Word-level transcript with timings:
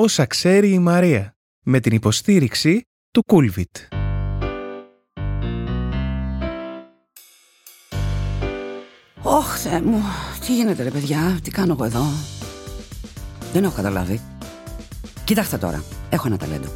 Όσα 0.00 0.26
ξέρει 0.26 0.70
η 0.70 0.78
Μαρία 0.78 1.36
με 1.64 1.80
την 1.80 1.92
υποστήριξη 1.92 2.82
του 3.10 3.22
Κούλβιτ. 3.26 3.76
Ωχ, 9.22 9.58
Θεέ 9.58 9.80
μου, 9.80 10.02
τι 10.46 10.54
γίνεται 10.54 10.82
ρε 10.82 10.90
παιδιά, 10.90 11.38
τι 11.42 11.50
κάνω 11.50 11.72
εγώ 11.72 11.84
εδώ; 11.84 12.04
Δεν 13.52 13.64
έχω 13.64 13.74
καταλάβει. 13.74 14.20
Κοιτάξτε 15.24 15.58
τώρα, 15.58 15.84
έχω 16.10 16.26
ένα 16.26 16.36
ταλέντο. 16.36 16.68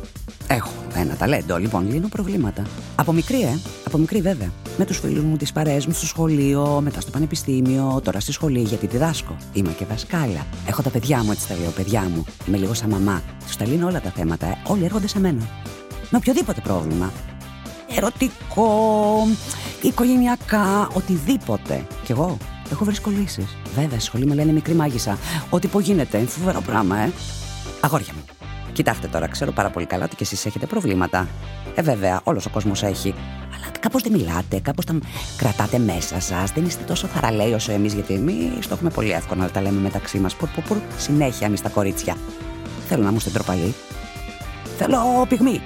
Έχω 0.54 0.72
ένα 0.94 1.14
ταλέντο, 1.14 1.56
λοιπόν, 1.56 1.90
λύνω 1.90 2.08
προβλήματα. 2.08 2.62
Από 2.94 3.12
μικρή, 3.12 3.42
ε. 3.42 3.58
Από 3.86 3.98
μικρή, 3.98 4.20
βέβαια. 4.20 4.52
Με 4.78 4.84
τους 4.84 4.98
φίλους 4.98 5.24
μου, 5.24 5.36
τις 5.36 5.52
παρέες 5.52 5.86
μου 5.86 5.92
στο 5.92 6.06
σχολείο, 6.06 6.80
μετά 6.82 7.00
στο 7.00 7.10
πανεπιστήμιο, 7.10 8.00
τώρα 8.04 8.20
στη 8.20 8.32
σχολή, 8.32 8.60
γιατί 8.60 8.86
διδάσκω. 8.86 9.36
Είμαι 9.52 9.72
και 9.72 9.84
δασκάλα. 9.84 10.46
Έχω 10.66 10.82
τα 10.82 10.90
παιδιά 10.90 11.24
μου, 11.24 11.30
έτσι 11.30 11.48
τα 11.48 11.54
λέω, 11.60 11.70
παιδιά 11.70 12.02
μου. 12.14 12.24
Είμαι 12.48 12.56
λίγο 12.56 12.74
σαν 12.74 12.90
μαμά. 12.90 13.22
Τους 13.46 13.56
τα 13.56 13.66
λύνω 13.66 13.86
όλα 13.86 14.00
τα 14.00 14.10
θέματα, 14.10 14.46
ε. 14.46 14.56
Όλοι 14.66 14.84
έρχονται 14.84 15.08
σε 15.08 15.20
μένα. 15.20 15.48
Με 16.10 16.18
οποιοδήποτε 16.18 16.60
πρόβλημα. 16.60 17.12
Ερωτικό, 17.96 19.26
οικογενειακά, 19.82 20.88
οτιδήποτε. 20.92 21.86
Κι 22.04 22.12
εγώ 22.12 22.36
έχω 22.72 22.84
βρει 22.84 22.94
λύσει. 23.18 23.48
Βέβαια, 23.74 23.98
στη 23.98 24.04
σχολή 24.04 24.26
με 24.26 24.34
λένε 24.34 24.52
μικρή 24.52 24.74
μάγισσα. 24.74 25.18
Ό,τι 25.50 25.66
που 25.66 25.80
γίνεται, 25.80 26.18
φοβερό 26.18 26.60
πράγμα, 26.60 26.98
ε. 26.98 27.12
Αγόρια 27.80 28.12
μου. 28.14 28.31
Κοιτάξτε 28.72 29.06
τώρα, 29.06 29.26
ξέρω 29.26 29.52
πάρα 29.52 29.70
πολύ 29.70 29.86
καλά 29.86 30.04
ότι 30.04 30.16
και 30.16 30.22
εσείς 30.24 30.46
έχετε 30.46 30.66
προβλήματα. 30.66 31.28
Ε, 31.74 31.82
βέβαια, 31.82 32.20
όλος 32.24 32.46
ο 32.46 32.50
κόσμος 32.50 32.82
έχει. 32.82 33.14
Αλλά 33.54 33.66
κάπως 33.80 34.02
δεν 34.02 34.12
μιλάτε, 34.12 34.60
κάπως 34.62 34.84
τα 34.84 34.98
κρατάτε 35.36 35.78
μέσα 35.78 36.20
σας. 36.20 36.50
Δεν 36.52 36.64
είστε 36.64 36.84
τόσο 36.84 37.06
θαραλέοι 37.06 37.52
όσο 37.52 37.72
εμείς, 37.72 37.94
γιατί 37.94 38.14
εμείς 38.14 38.66
το 38.68 38.74
έχουμε 38.74 38.90
πολύ 38.90 39.10
εύκολο 39.10 39.40
να 39.40 39.50
τα 39.50 39.60
λέμε 39.60 39.80
μεταξύ 39.80 40.18
μας. 40.18 40.34
Πουρ, 40.34 40.48
πουρ, 40.48 40.64
πουρ, 40.64 40.76
συνέχεια 40.98 41.46
εμείς 41.46 41.60
τα 41.60 41.68
κορίτσια. 41.68 42.16
Θέλω 42.88 43.02
να 43.02 43.10
μου 43.10 43.16
είστε 43.16 43.30
ντροπαλοί. 43.30 43.74
Θέλω 44.78 45.26
πυγμή. 45.28 45.62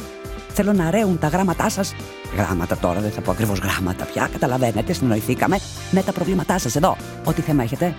Θέλω 0.48 0.72
να 0.72 0.90
ρέουν 0.90 1.18
τα 1.18 1.28
γράμματά 1.28 1.68
σας. 1.68 1.94
Γράμματα 2.36 2.76
τώρα, 2.76 3.00
δεν 3.00 3.10
θα 3.10 3.20
πω 3.20 3.30
ακριβώς 3.30 3.58
γράμματα 3.58 4.04
πια. 4.04 4.28
Καταλαβαίνετε, 4.32 4.92
συνοηθήκαμε 4.92 5.58
με 5.90 6.02
τα 6.02 6.12
προβλήματά 6.12 6.58
σας 6.58 6.76
εδώ. 6.76 6.96
Ό,τι 7.24 7.40
θέμα 7.40 7.62
έχετε, 7.62 7.94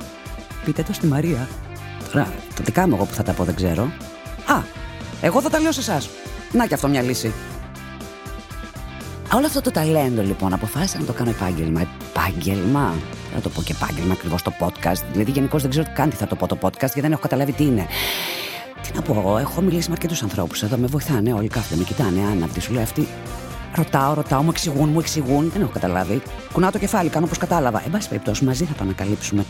πείτε 0.66 0.84
το 0.84 0.94
στη 0.94 1.08
Μαρία. 1.08 1.48
Τώρα, 2.12 2.28
το 2.56 2.64
δικά 2.64 2.88
μου 2.88 2.96
εγώ 2.96 3.06
που 3.06 3.14
θα 3.14 3.24
τα 3.24 3.34
πω 3.34 3.44
δεν 3.44 3.56
ξέρω. 3.56 3.84
Α, 4.46 4.62
εγώ 5.28 5.42
θα 5.42 5.50
τα 5.50 5.60
λέω 5.60 5.72
σε 5.72 5.80
εσάς. 5.80 6.10
Να 6.52 6.66
και 6.66 6.74
αυτό 6.74 6.88
μια 6.88 7.02
λύση. 7.02 7.34
Όλο 9.34 9.46
αυτό 9.46 9.62
το 9.62 9.72
ταλέντο 9.72 10.22
λοιπόν 10.22 10.54
αποφάσισα 10.54 11.00
να 11.00 11.06
το 11.06 11.14
κάνω 11.14 11.30
επάγγελμα. 11.30 11.82
Επάγγελμα; 11.82 12.94
Δεν 13.12 13.34
θα 13.34 13.42
το 13.42 13.50
πω 13.50 13.62
και 13.62 13.76
επάγγελμα 13.82 14.14
ακριβώς 14.14 14.42
το 14.42 14.54
podcast. 14.60 15.04
Δηλαδή 15.12 15.32
γενικώς 15.32 15.62
δεν 15.62 15.70
ξέρω 15.72 15.86
καν 15.94 16.10
τι 16.10 16.16
θα 16.16 16.28
το 16.28 16.36
πω 16.36 16.48
το 16.48 16.58
podcast 16.62 16.80
γιατί 16.80 17.02
δεν 17.02 17.12
έχω 17.12 17.22
καταλάβει 17.22 17.52
τι 17.52 17.64
είναι. 17.64 17.88
Τι 18.82 18.90
να 18.96 19.02
πω 19.02 19.16
εγώ, 19.20 19.38
έχω 19.38 19.62
μιλήσει 19.62 19.88
με 19.88 19.94
αρκετούς 19.94 20.24
ανθρώπους 20.24 20.64
εδώ, 20.64 20.78
με 20.78 20.88
βοηθάνε 20.88 21.34
όλοι 21.34 21.48
κάθονται, 21.48 21.76
με 21.76 21.84
κοιτάνε 21.84 22.20
άναυτοι. 22.32 22.60
Σου 22.60 22.74
λέει 22.74 22.84
αυτή. 22.84 23.08
Ρωτάω, 23.76 24.14
ρωτάω, 24.14 24.42
μου 24.42 24.50
εξηγούν, 24.50 24.90
μου 24.90 25.00
εξηγούν. 25.00 25.50
Δεν 25.50 25.62
έχω 25.62 25.72
καταλάβει. 25.72 26.22
Κουνάω 26.54 26.72
το 26.72 26.78
κεφάλι, 26.78 27.10
κάνω 27.10 27.26
όπως 27.26 27.38
κατάλαβα. 27.38 27.82
Εν 27.86 27.92
πάση 27.92 28.08
περιπτώσει, 28.08 28.44
μαζί 28.44 28.64
θα 28.64 28.74
το 28.74 28.84
ανακαλύψουμε. 28.84 29.46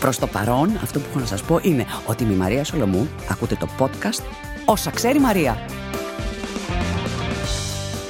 Προς 0.00 0.18
το 0.18 0.26
παρόν, 0.26 0.70
αυτό 0.82 0.98
που 0.98 1.04
έχω 1.10 1.18
να 1.18 1.26
σας 1.26 1.42
πω 1.42 1.58
είναι 1.62 1.86
ότι 2.06 2.24
με 2.24 2.34
Μαρία 2.34 2.64
Σολομού 2.64 3.08
ακούτε 3.30 3.54
το 3.54 3.68
podcast 3.78 4.22
Όσα 4.70 4.90
ξέρει 4.90 5.18
η 5.18 5.20
Μαρία. 5.20 5.56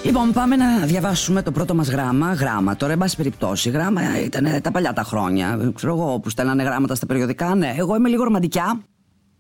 Λοιπόν, 0.05 0.33
πάμε 0.33 0.57
να 0.57 0.79
διαβάσουμε 0.87 1.43
το 1.43 1.53
πρώτο 1.53 1.75
μας 1.75 1.91
γράμμα. 1.91 2.33
Γράμμα, 2.33 2.77
τώρα, 2.77 2.93
εν 2.93 2.99
πάση 2.99 3.17
περιπτώσει. 3.17 3.71
Γράμμα 3.71 4.21
ήταν 4.25 4.61
τα 4.63 4.71
παλιά 4.71 4.93
τα 4.93 5.03
χρόνια. 5.03 5.73
Ξέρω 5.75 5.97
εγώ, 5.97 6.19
που 6.19 6.29
στέλνανε 6.29 6.63
γράμματα 6.63 6.95
στα 6.95 7.07
περιοδικά. 7.07 7.55
Ναι, 7.55 7.75
εγώ 7.77 7.97
είμαι 7.97 8.09
λίγο 8.09 8.25
ρομαντικιά 8.25 8.81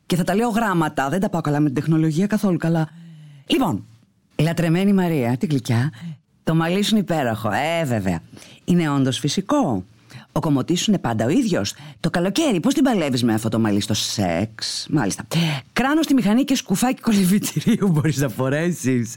και 0.06 0.16
θα 0.16 0.24
τα 0.24 0.34
λέω 0.34 0.48
γράμματα. 0.48 1.08
Δεν 1.08 1.20
τα 1.20 1.28
πάω 1.28 1.40
καλά 1.40 1.60
με 1.60 1.66
την 1.66 1.74
τεχνολογία 1.74 2.26
καθόλου 2.26 2.56
καλά. 2.56 2.88
Λοιπόν, 3.46 3.84
λατρεμένη 4.36 4.92
Μαρία, 4.92 5.36
την 5.36 5.48
γλυκιά, 5.48 5.92
το 6.44 6.54
μαλλί 6.54 6.82
σου 6.82 6.90
είναι 6.90 7.00
υπέροχο. 7.00 7.50
Ε, 7.50 7.84
βέβαια. 7.84 8.20
Είναι 8.64 8.90
όντως 8.90 9.18
φυσικό. 9.18 9.84
Ο 10.32 10.40
κομμωτής 10.40 10.80
σου 10.80 10.90
είναι 10.90 11.00
πάντα 11.00 11.24
ο 11.24 11.28
ίδιος. 11.28 11.74
Το 12.00 12.10
καλοκαίρι, 12.10 12.60
πώς 12.60 12.74
την 12.74 12.82
παλεύεις 12.82 13.24
με 13.24 13.34
αυτό 13.34 13.48
το 13.48 13.58
μαλλί 13.58 13.80
στο 13.80 13.94
σεξ; 13.94 14.86
Μάλιστα. 14.90 15.24
Κράνος 15.72 16.04
στη 16.04 16.14
μηχανή 16.14 16.44
και 16.44 16.54
σκουφάκι 16.56 17.00
κολυβητηρίου 17.00 17.88
μπορείς 17.88 18.16
να 18.16 18.28
φορέσεις. 18.28 19.14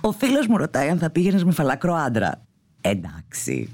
Ο 0.00 0.12
φίλος 0.12 0.46
μου 0.46 0.56
ρωτάει 0.56 0.88
αν 0.88 0.98
θα 0.98 1.10
πήγαινες 1.10 1.44
με 1.44 1.52
φαλάκρο 1.52 1.94
άντρα. 1.94 2.42
Εντάξει. 2.80 3.68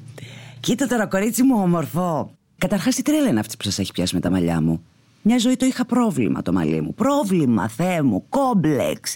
Κοίτα 0.61 0.87
τώρα, 0.87 1.07
κορίτσι 1.07 1.43
μου, 1.43 1.61
όμορφο. 1.63 2.31
Καταρχάς, 2.59 2.95
τι 2.95 3.03
τρέλα 3.03 3.29
είναι 3.29 3.41
αυτή 3.41 3.57
που 3.57 3.65
σας 3.65 3.79
έχει 3.79 3.93
πιάσει 3.93 4.15
με 4.15 4.21
τα 4.21 4.31
μαλλιά 4.31 4.61
μου; 4.61 4.83
Μια 5.23 5.39
ζωή 5.39 5.57
το 5.57 5.67
είχα 5.67 5.85
πρόβλημα 5.85 6.43
το 6.43 6.53
μαλλί 6.53 6.81
μου. 6.81 6.95
Πρόβλημα, 6.95 7.69
Θεέ 7.69 8.03
μου, 8.03 8.25
κόμπλεξ. 8.29 9.15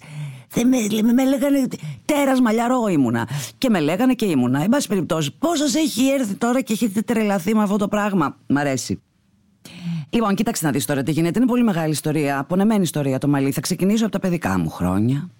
Δεν 0.52 0.68
με, 0.68 1.12
με 1.12 1.24
λέγανε 1.24 1.68
τέρας 2.04 2.40
μαλλιαρό 2.40 2.86
ήμουνα. 2.86 3.28
Και 3.58 3.70
με 3.70 3.80
λέγανε 3.80 4.14
και 4.14 4.24
ήμουνα. 4.24 4.62
Εν 4.62 4.68
πάση 4.68 4.88
περιπτώσει, 4.88 5.32
πώ 5.38 5.48
σα 5.54 5.78
έχει 5.78 6.08
έρθει 6.08 6.34
τώρα 6.34 6.60
και 6.60 6.72
έχετε 6.72 7.00
τρελαθεί 7.02 7.54
με 7.54 7.62
αυτό 7.62 7.76
το 7.76 7.88
πράγμα; 7.88 8.36
Μ' 8.46 8.56
αρέσει. 8.56 9.00
Λοιπόν, 10.10 10.34
κοίταξε 10.34 10.66
να 10.66 10.72
δεις 10.72 10.84
τώρα 10.84 11.02
τι 11.02 11.12
γίνεται. 11.12 11.38
Είναι 11.38 11.48
πολύ 11.48 11.62
μεγάλη 11.62 11.92
ιστορία. 11.92 12.38
Απονεμένη 12.38 12.82
ιστορία 12.82 13.18
το 13.18 13.28
μαλλί. 13.28 13.50
Θα 13.50 13.60
ξεκινήσω 13.60 14.04
από 14.04 14.12
τα 14.12 14.18
παιδικά 14.18 14.58
μου 14.58 14.68
χρόνια. 14.70 15.30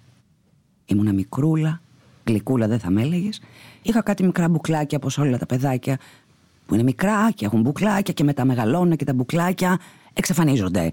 Ήμουνα 0.85 1.13
μικρούλα. 1.13 1.81
Γλυκούλα 2.27 2.67
δεν 2.67 2.79
θα 2.79 2.89
με 2.89 3.01
έλεγες. 3.01 3.41
Είχα 3.81 4.01
κάτι 4.01 4.23
μικρά 4.23 4.49
μπουκλάκια 4.49 4.99
όπω 5.03 5.21
όλα 5.21 5.37
τα 5.37 5.45
παιδάκια 5.45 5.97
που 6.65 6.73
είναι 6.73 6.83
μικρά 6.83 7.31
και 7.31 7.45
έχουν 7.45 7.61
μπουκλάκια 7.61 8.13
και 8.13 8.23
μετά 8.23 8.45
μεγαλώνουν 8.45 8.95
και 8.95 9.05
τα 9.05 9.13
μπουκλάκια 9.13 9.79
εξαφανίζονται. 10.13 10.91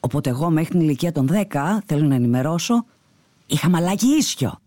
Οπότε 0.00 0.30
εγώ 0.30 0.50
μέχρι 0.50 0.70
την 0.70 0.80
ηλικία 0.80 1.12
των 1.12 1.30
10 1.50 1.78
θέλω 1.86 2.06
να 2.06 2.14
ενημερώσω 2.14 2.84
Είχα 3.52 3.68
μαλάκι 3.68 4.06
ίσιο. 4.06 4.58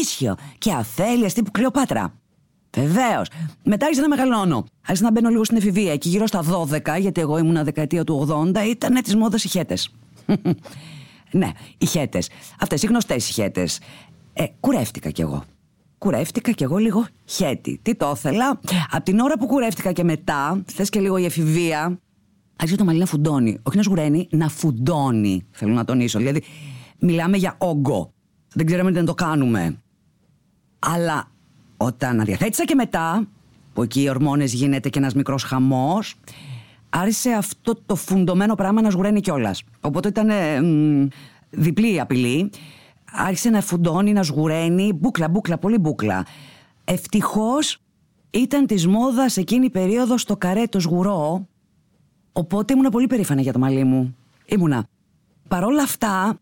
Ίσιο. 0.00 0.36
Και 0.58 0.72
αφέλεια 0.72 1.30
τύπου 1.30 1.50
Κλεοπάτρα. 1.50 2.14
Βεβαίως. 2.76 3.28
Μετά 3.64 3.84
άρχισα 3.84 4.02
να 4.02 4.08
μεγαλώνω. 4.08 4.64
Άρχισα 4.86 5.04
να 5.04 5.10
μπαίνω 5.10 5.28
λίγο 5.28 5.44
στην 5.44 5.56
εφηβεία. 5.56 5.96
Και 5.96 6.08
γύρω 6.08 6.26
στα 6.26 6.42
12, 6.42 7.00
γιατί 7.00 7.20
εγώ 7.20 7.38
ήμουν 7.38 7.64
δεκαετία 7.64 8.04
του 8.04 8.26
80, 8.54 8.66
ήταν 8.68 9.02
τη 9.02 9.16
μόδα 9.16 9.38
οι 9.42 9.48
χέτες. 9.48 9.90
ναι, 11.30 11.50
οι 11.78 11.86
χέτες. 11.86 12.28
Αυτές 12.60 12.82
οι 12.82 12.86
γνωστές 12.86 13.28
οι 13.28 13.32
χέτες. 13.32 13.80
Ε, 14.32 14.44
κουρεύτηκα 14.60 15.10
κι 15.10 15.20
εγώ. 15.20 15.44
Κουρεύτηκα 15.98 16.52
κι 16.52 16.62
εγώ 16.62 16.76
λίγο 16.76 17.06
χέτη. 17.24 17.78
Τι 17.82 17.94
το 17.94 18.12
ήθελα; 18.16 18.60
Από 18.90 19.04
την 19.04 19.18
ώρα 19.18 19.38
που 19.38 19.46
κουρεύτηκα 19.46 19.92
και 19.92 20.04
μετά, 20.04 20.62
θες 20.66 20.88
και 20.88 21.00
λίγο 21.00 21.16
η 21.16 21.24
εφηβεία, 21.24 21.98
άρχισε 22.56 22.78
το 22.78 22.84
μαλλί 22.84 22.98
να 22.98 23.06
φουντώνει. 23.06 23.58
Όχι 23.62 23.76
να 23.76 23.82
σγουραίνει, 23.82 24.28
να 24.30 24.48
φουντώνει. 24.48 25.46
Θέλω 25.50 25.72
να 25.72 25.84
τονίσω. 25.84 26.18
Δηλαδή, 26.18 26.42
μιλάμε 26.98 27.36
για 27.36 27.54
όγκο. 27.58 28.12
Δεν 28.54 28.66
ξέραμε 28.66 28.92
τι 28.92 28.98
να 28.98 29.04
το 29.04 29.14
κάνουμε. 29.14 29.78
Αλλά 30.78 31.30
όταν 31.76 32.20
αδιαθέτησα 32.20 32.64
και 32.64 32.74
μετά, 32.74 33.26
που 33.72 33.82
εκεί 33.82 34.02
οι 34.02 34.08
ορμόνες 34.08 34.52
γίνεται 34.52 34.88
και 34.88 34.98
ένας 34.98 35.14
μικρός 35.14 35.42
χαμός, 35.42 36.14
άρχισε 36.88 37.30
αυτό 37.30 37.74
το 37.86 37.94
φουντωμένο 37.94 38.54
πράγμα 38.54 38.82
να 38.82 38.90
σγουραίνει 38.90 39.20
κιόλας. 39.20 39.62
Οπότε 39.80 40.08
ήταν 40.08 40.30
διπλή 41.50 41.94
η 41.94 42.00
απειλή. 42.00 42.50
Άρχισε 43.12 43.50
να 43.50 43.60
φουντώνει, 43.60 44.12
να 44.12 44.22
σγουραίνει, 44.22 44.92
μπούκλα, 44.92 45.28
μπούκλα, 45.28 45.58
πολύ 45.58 45.78
μπούκλα. 45.78 46.26
Ευτυχώς 46.84 47.78
ήταν 48.30 48.66
της 48.66 48.86
μόδας 48.86 49.36
εκείνη 49.36 49.64
η 49.64 49.70
περίοδος 49.70 50.20
στο 50.20 50.36
καρέ 50.36 50.66
το 50.66 50.80
σγουρό. 50.80 51.46
Οπότε 52.32 52.72
ήμουνα 52.72 52.90
πολύ 52.90 53.06
περήφανη 53.06 53.42
για 53.42 53.52
το 53.52 53.58
μαλλί 53.58 53.84
μου. 53.84 54.16
Ήμουνα. 54.44 54.86
Παρ' 55.48 55.64
όλα 55.64 55.82
αυτά, 55.82 56.38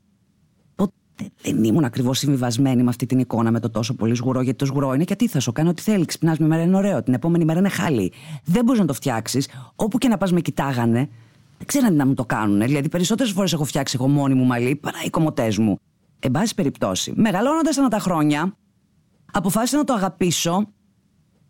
δεν 1.43 1.65
ήμουν 1.65 1.85
ακριβώς 1.85 2.19
συμβιβασμένη 2.19 2.83
με 2.83 2.89
αυτή 2.89 3.07
την 3.07 3.19
εικόνα 3.19 3.51
με 3.51 3.61
το 3.61 3.71
τόσο 3.71 3.95
πολύ 3.95 4.15
σγουρό, 4.15 4.41
γιατί 4.41 4.59
το 4.59 4.65
σγουρό 4.65 4.95
είναι 4.95 5.05
και 5.05 5.13
αντίθεσο. 5.13 5.53
Κάνει 5.53 5.69
ό,τι 5.69 5.83
θέλεις. 5.83 6.07
Ξυπνάς 6.07 6.39
μια 6.39 6.49
μέρα 6.49 6.63
είναι 6.63 6.77
ωραίο, 6.77 7.03
την 7.03 7.15
επόμενη 7.15 7.45
μέρα 7.45 7.59
είναι 7.59 7.69
χάλι. 7.69 8.13
Δεν 8.45 8.65
μπορείς 8.65 8.81
να 8.81 8.87
το 8.87 8.93
φτιάξεις. 8.93 9.49
Όπου 9.75 9.99
και 9.99 10.09
να 10.09 10.17
πας 10.17 10.33
με 10.33 10.41
κοιτάγανε, 10.41 11.09
δεν 11.59 11.67
ξέρανε 11.67 11.97
να 11.97 12.07
μου 12.07 12.15
το 12.15 12.25
κάνουν. 12.25 12.61
Δηλαδή, 12.61 12.89
περισσότερες 12.89 13.33
φορές 13.33 13.53
έχω 13.53 13.65
φτιάξει 13.65 13.97
εγώ 14.01 14.09
μόνη 14.09 14.35
μου 14.35 14.45
μαλλί 14.45 14.77
παρά 14.77 14.99
οι 15.05 15.11
κομμωτές 15.11 15.59
μου. 15.59 15.79
Εν 16.19 16.31
πάση 16.31 16.55
περιπτώσει, 16.55 17.13
μεγαλώνοντας 17.17 17.79
ανά 17.79 17.89
τα 17.89 17.99
χρόνια, 17.99 18.57
αποφάσισα 19.33 19.77
να 19.77 19.85
το 19.85 19.93
αγαπήσω 19.93 20.69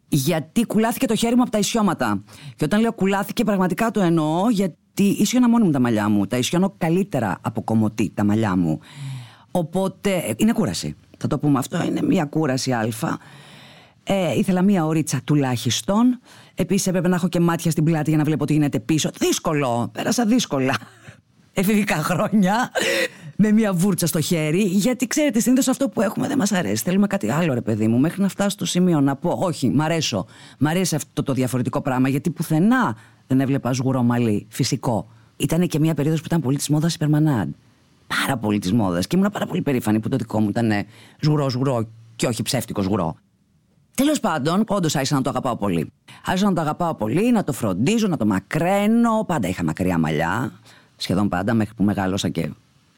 γιατί 0.09 0.67
κουλάθηκε 0.67 1.07
το 1.07 1.15
χέρι 1.15 1.37
μου 1.37 1.43
από 1.43 1.51
τα 1.51 1.59
ισιώματα. 1.59 2.23
Και 2.57 2.65
όταν 2.65 2.81
λέω 2.81 2.93
κουλάθηκε, 2.93 3.45
πραγματικά 3.45 3.91
το 3.91 4.01
εννοώ 4.01 4.51
γιατί 4.51 5.03
ίσιονα 5.03 5.49
μόνη 5.49 5.65
μου 5.65 5.71
τα 5.71 5.81
μαλλιά 5.81 6.09
μου. 6.09 6.27
Τα 6.27 6.37
ισιώνω 6.37 6.75
καλύτερα 6.79 7.39
από 7.41 7.63
κομμωτή 7.63 8.13
τα 8.15 8.25
μαλλιά 8.25 8.57
μου. 8.57 8.81
Οπότε 9.59 10.35
είναι 10.37 10.53
κούραση. 10.53 10.97
Θα 11.19 11.27
το 11.27 11.39
πούμε 11.39 11.59
αυτό. 11.59 11.85
Είναι 11.85 12.03
μια 12.03 12.25
κούραση 12.25 12.73
Α. 12.73 12.89
Ε, 14.05 14.39
ήθελα 14.39 14.63
μία 14.63 14.87
ωρίτσα 14.87 15.21
τουλάχιστον. 15.25 16.21
Επίσης 16.55 16.87
έπρεπε 16.87 17.09
να 17.09 17.15
έχω 17.15 17.29
και 17.29 17.41
μάτια 17.41 17.71
στην 17.71 17.85
πλάτη 17.85 18.09
για 18.09 18.19
να 18.19 18.25
βλέπω 18.25 18.45
τι 18.45 18.53
γίνεται 18.53 18.81
πίσω. 18.81 19.11
Δύσκολο. 19.19 19.91
Πέρασα 19.93 20.25
δύσκολα. 20.25 20.75
Εφηβικά 21.53 21.95
χρόνια. 21.95 22.71
Με 23.37 23.53
μία 23.53 23.73
βούρτσα 23.73 24.07
στο 24.07 24.21
χέρι. 24.21 24.63
Γιατί 24.63 25.07
ξέρετε, 25.07 25.41
συνήθως 25.41 25.69
αυτό 25.69 25.89
που 25.89 26.01
έχουμε 26.03 26.29
δεν 26.29 26.39
μας 26.39 26.53
αρέσει. 26.53 26.83
Θέλουμε 26.83 27.07
κάτι 27.07 27.31
άλλο, 27.31 27.55
ρε 27.55 27.61
παιδί 27.61 27.89
μου. 27.89 27.99
Μέχρι 27.99 28.23
να 28.23 28.29
φτάσω 28.29 28.51
στο 28.51 28.65
σημείο 28.65 29.01
να 29.01 29.17
πω: 29.17 29.39
Όχι, 29.41 29.69
μ' 29.69 29.81
αρέσω. 29.81 30.27
Μ' 30.59 30.67
αρέσει 30.67 30.95
αυτό 30.95 31.23
το 31.23 31.33
διαφορετικό 31.33 31.81
πράγμα. 31.81 32.09
Γιατί 32.09 32.31
πουθενά 32.31 32.97
δεν 33.27 33.41
έβλεπα 33.41 33.73
σγουρό 33.73 34.03
μαλλί. 34.03 34.47
Φυσικό. 34.49 35.09
Ήταν 35.37 35.67
και 35.67 35.79
μία 35.79 35.95
περίοδος 35.95 36.21
που 36.21 36.27
ήταν 36.29 36.41
πολύ 36.41 36.57
της 36.57 36.69
μόδας 36.69 36.95
υπερμανάντ. 36.95 37.53
Πάρα 38.07 38.39
πολύ 38.39 38.59
τη 38.59 38.75
μόδα 38.75 39.01
και 39.01 39.17
ήμουν 39.17 39.31
πάρα 39.33 39.47
πολύ 39.47 39.63
περήφανη 39.63 40.01
που 40.01 40.09
το 40.09 40.17
δικό 40.17 40.41
μου 40.41 40.49
ήταν 40.49 40.73
ζουρό, 41.21 41.51
ζουρό 41.51 41.89
και 42.17 42.27
όχι 42.27 42.43
ψεύτικο 42.43 42.83
ζουρό. 42.83 43.17
Τέλος 43.95 44.21
πάντων, 44.21 44.65
όντως 44.67 44.97
άρχισα 44.97 45.15
να 45.15 45.23
το 45.23 45.31
αγαπάω 45.31 45.57
πολύ. 45.57 45.93
Άρχισα 46.25 46.47
να 46.49 46.53
το 46.53 46.61
αγαπάω 46.61 46.95
πολύ, 46.95 47.33
να 47.33 47.45
το 47.45 47.53
φροντίζω, 47.53 48.09
να 48.09 48.17
το 48.17 48.27
μακραίνω. 48.27 49.25
Πάντα 49.27 49.49
είχα 49.49 49.65
μακριά 49.65 49.99
μαλλιά. 49.99 50.53
Σχεδόν 50.97 51.29
πάντα, 51.29 51.55
μέχρι 51.55 51.75
που 51.75 51.83
μεγάλωσα 51.83 52.29
και 52.29 52.51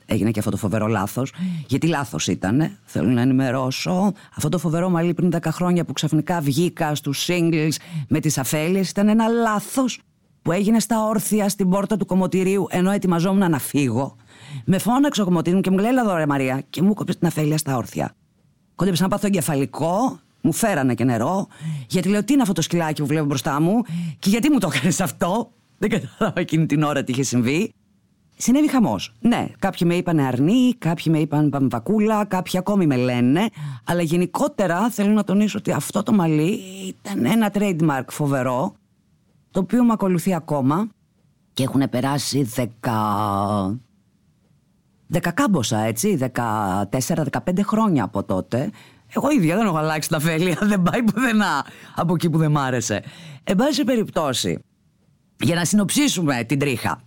έγινε 0.06 0.30
και 0.30 0.38
αυτό 0.38 0.50
το 0.50 0.56
φοβερό 0.56 0.86
λάθος. 0.86 1.32
Γιατί 1.66 1.86
λάθος 1.86 2.26
ήταν, 2.26 2.78
θέλω 2.84 3.08
να 3.08 3.20
ενημερώσω. 3.20 4.12
Αυτό 4.34 4.48
το 4.48 4.58
φοβερό 4.58 4.90
μαλλί 4.90 5.14
πριν 5.14 5.30
10 5.32 5.38
χρόνια 5.50 5.84
που 5.84 5.92
ξαφνικά 5.92 6.40
βγήκα 6.40 6.94
στους 6.94 7.26
singles 7.28 7.74
με 8.08 8.20
τις 8.20 8.38
αφέλειες 8.38 8.90
ήταν 8.90 9.08
ένα 9.08 9.26
λάθος 9.26 10.00
που 10.48 10.54
έγινε 10.54 10.80
στα 10.80 11.04
όρθια 11.04 11.48
στην 11.48 11.68
πόρτα 11.68 11.96
του 11.96 12.06
κομμωτηρίου 12.06 12.66
ενώ 12.70 12.90
ετοιμαζόμουν 12.90 13.50
να 13.50 13.58
φύγω. 13.58 14.16
Με 14.64 14.78
φώναξε 14.78 15.22
ο 15.22 15.24
κομμωτήριο 15.24 15.60
και 15.60 15.70
μου 15.70 15.78
λέει: 15.78 15.90
Ελά, 15.90 16.26
Μαρία, 16.26 16.62
και 16.70 16.82
μου 16.82 16.94
κόψε 16.94 17.18
την 17.18 17.26
αφέλεια 17.26 17.58
στα 17.58 17.76
όρθια. 17.76 18.14
Κόντεψα 18.74 19.02
να 19.02 19.08
πάθω 19.08 19.26
εγκεφαλικό, 19.26 20.18
μου 20.40 20.52
φέρανε 20.52 20.94
και 20.94 21.04
νερό, 21.04 21.46
γιατί 21.88 22.08
λέω: 22.08 22.24
Τι 22.24 22.32
είναι 22.32 22.42
αυτό 22.42 22.54
το 22.54 22.62
σκυλάκι 22.62 23.00
που 23.00 23.06
βλέπω 23.06 23.26
μπροστά 23.26 23.60
μου, 23.60 23.82
και 24.18 24.30
γιατί 24.30 24.50
μου 24.50 24.58
το 24.58 24.70
έκανε 24.74 24.92
αυτό; 25.00 25.50
Δεν 25.78 25.90
κατάλαβα 25.90 26.40
εκείνη 26.40 26.66
την 26.66 26.82
ώρα 26.82 27.04
τι 27.04 27.12
είχε 27.12 27.22
συμβεί. 27.22 27.72
Συνέβη 28.36 28.68
χαμός. 28.70 29.14
Ναι, 29.20 29.46
κάποιοι 29.58 29.88
με 29.90 29.94
είπαν 29.94 30.18
αρνή, 30.18 30.74
κάποιοι 30.78 31.04
με 31.08 31.18
είπαν 31.18 31.50
παμβακούλα, 31.50 32.24
κάποιοι 32.24 32.58
ακόμη 32.58 32.86
με 32.86 32.96
λένε. 32.96 33.48
Αλλά 33.84 34.02
γενικότερα 34.02 34.90
θέλω 34.90 35.12
να 35.12 35.24
τονίσω 35.24 35.58
ότι 35.58 35.72
αυτό 35.72 36.02
το 36.02 36.12
μαλλί 36.12 36.60
ήταν 36.86 37.24
ένα 37.24 37.50
trademark 37.54 38.04
φοβερό, 38.08 38.74
το 39.50 39.60
οποίο 39.60 39.84
με 39.84 39.92
ακολουθεί 39.92 40.34
ακόμα 40.34 40.88
και 41.52 41.62
έχουν 41.62 41.88
περάσει 41.90 42.42
δεκα... 42.42 43.78
Δεκακάμποσα, 45.06 45.78
έτσι, 45.78 46.18
14-15 46.32 46.86
χρόνια 47.62 48.04
από 48.04 48.24
τότε. 48.24 48.70
Εγώ 49.14 49.30
ίδια 49.30 49.56
δεν 49.56 49.66
έχω 49.66 49.76
αλλάξει 49.76 50.08
τα 50.08 50.20
φέλια, 50.20 50.58
δεν 50.70 50.82
πάει 50.82 51.02
πουθενά 51.02 51.66
από 51.94 52.14
εκεί 52.14 52.30
που 52.30 52.38
δεν 52.38 52.50
μ' 52.50 52.58
άρεσε. 52.58 53.02
Εν 53.44 53.56
πάση 53.56 53.84
περιπτώσει, 53.84 54.58
για 55.40 55.54
να 55.54 55.64
συνοψίσουμε 55.64 56.44
την 56.44 56.58
τρίχα. 56.58 57.00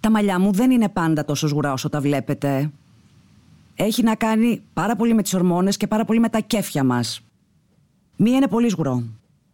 Τα 0.00 0.10
μαλλιά 0.10 0.38
μου 0.40 0.52
δεν 0.52 0.70
είναι 0.70 0.88
πάντα 0.88 1.24
τόσο 1.24 1.48
σγουρά 1.48 1.72
όσο 1.72 1.88
τα 1.88 2.00
βλέπετε. 2.00 2.70
Έχει 3.74 4.02
να 4.02 4.14
κάνει 4.14 4.62
πάρα 4.72 4.96
πολύ 4.96 5.14
με 5.14 5.22
τις 5.22 5.34
ορμόνες 5.34 5.76
και 5.76 5.86
πάρα 5.86 6.04
πολύ 6.04 6.20
με 6.20 6.28
τα 6.28 6.38
κέφια 6.38 6.84
μας. 6.84 7.20
Μία 8.16 8.36
είναι 8.36 8.48
πολύ 8.48 8.68
σγουρό. 8.68 9.02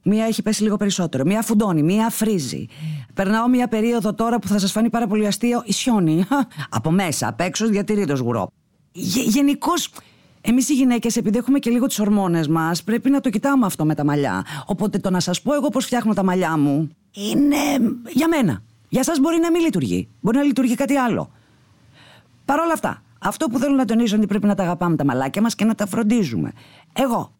Μία 0.02 0.24
έχει 0.24 0.42
πέσει 0.42 0.62
λίγο 0.62 0.76
περισσότερο. 0.76 1.24
Μία 1.24 1.42
φουντώνει, 1.42 1.82
μία 1.82 2.10
φρίζει. 2.10 2.66
Περνάω 3.14 3.48
μία 3.48 3.68
περίοδο 3.68 4.14
τώρα 4.14 4.38
που 4.38 4.48
θα 4.48 4.58
σας 4.58 4.72
φανεί 4.72 4.90
πάρα 4.90 5.06
πολύ 5.06 5.26
αστείο. 5.26 5.62
Ισιώνει. 5.64 6.24
Από 6.78 6.90
μέσα, 6.90 7.28
απ' 7.28 7.40
έξω 7.40 7.68
διατηρεί 7.68 8.06
το 8.06 8.16
σγουρό. 8.16 8.50
Γενικώς, 9.26 9.90
εμείς 10.40 10.68
οι 10.68 10.74
γυναίκες, 10.74 11.16
επειδή 11.16 11.38
έχουμε 11.38 11.58
και 11.58 11.70
λίγο 11.70 11.86
τις 11.86 11.98
ορμόνες 11.98 12.48
μας, 12.48 12.82
πρέπει 12.82 13.10
να 13.10 13.20
το 13.20 13.30
κοιτάμε 13.30 13.66
αυτό 13.66 13.84
με 13.84 13.94
τα 13.94 14.04
μαλλιά. 14.04 14.44
Οπότε 14.66 14.98
το 14.98 15.10
να 15.10 15.20
σας 15.20 15.42
πω 15.42 15.54
εγώ 15.54 15.68
πώς 15.68 15.84
φτιάχνω 15.84 16.14
τα 16.14 16.24
μαλλιά 16.24 16.56
μου 16.56 16.90
είναι 17.12 17.56
για 18.08 18.28
μένα. 18.28 18.62
Για 18.88 19.00
εσά 19.00 19.12
μπορεί 19.20 19.38
να 19.38 19.50
μην 19.50 19.62
λειτουργεί. 19.62 20.08
Μπορεί 20.20 20.36
να 20.36 20.42
λειτουργεί 20.42 20.74
κάτι 20.74 20.96
άλλο. 20.96 21.30
Παρ' 22.44 22.60
όλα 22.60 22.72
αυτά, 22.72 23.02
αυτό 23.18 23.46
που 23.46 23.58
θέλω 23.58 23.74
να 23.74 23.84
τονίσω 23.84 24.14
είναι 24.14 24.24
ότι 24.24 24.26
πρέπει 24.32 24.46
να 24.46 24.54
τα 24.54 24.62
αγαπάμε 24.62 24.96
τα 24.96 25.04
μαλάκια 25.04 25.42
μας 25.42 25.54
και 25.54 25.64
να 25.64 25.74
τα 25.74 25.86
φροντίζουμε. 25.86 26.52
Εγώ 26.92 27.32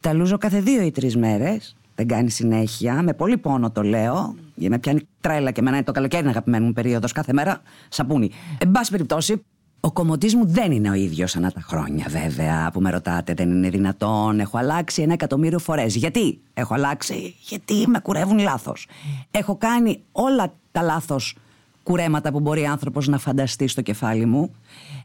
τα 0.00 0.12
λούζω 0.12 0.38
κάθε 0.38 0.60
δύο 0.60 0.82
ή 0.82 0.90
τρεις 0.90 1.16
μέρες. 1.16 1.76
Δεν 1.94 2.06
κάνει 2.08 2.30
συνέχεια. 2.30 3.02
Με 3.02 3.12
πολύ 3.12 3.36
πόνο 3.36 3.70
το 3.70 3.82
λέω. 3.82 4.34
Για 4.54 4.70
με 4.70 4.78
πιάνει 4.78 5.08
τρέλα 5.20 5.50
και 5.50 5.60
εμένα 5.60 5.76
είναι 5.76 5.84
το 5.84 5.92
καλοκαίρι 5.92 6.22
είναι 6.22 6.30
αγαπημένο 6.30 6.64
μου 6.64 6.72
περίοδος 6.72 7.12
κάθε 7.12 7.32
μέρα. 7.32 7.62
Σαπούνι. 7.88 8.30
Εν 8.58 8.70
πάση 8.70 8.90
περιπτώσει, 8.90 9.42
ο 9.80 9.92
κομμωτής 9.92 10.34
μου 10.34 10.46
δεν 10.46 10.72
είναι 10.72 10.90
ο 10.90 10.94
ίδιος 10.94 11.36
ανά 11.36 11.50
τα 11.50 11.60
χρόνια, 11.60 12.06
βέβαια, 12.08 12.70
που 12.72 12.80
με 12.80 12.90
ρωτάτε. 12.90 13.34
Δεν 13.34 13.50
είναι 13.50 13.68
δυνατόν. 13.68 14.40
Έχω 14.40 14.58
αλλάξει 14.58 15.02
ένα 15.02 15.12
εκατομμύριο 15.12 15.58
φορές. 15.58 15.94
Γιατί 15.94 16.40
έχω 16.54 16.74
αλλάξει, 16.74 17.34
Γιατί 17.48 17.86
με 17.86 17.98
κουρεύουν 17.98 18.38
λάθος. 18.38 18.88
Έχω 19.30 19.56
κάνει 19.56 20.02
όλα 20.12 20.52
τα 20.72 20.82
λάθος 20.82 21.36
κουρέματα 21.82 22.30
που 22.30 22.40
μπορεί 22.40 22.66
άνθρωπος 22.66 23.08
να 23.08 23.18
φανταστεί 23.18 23.68
στο 23.68 23.80
κεφάλι 23.80 24.24
μου. 24.24 24.54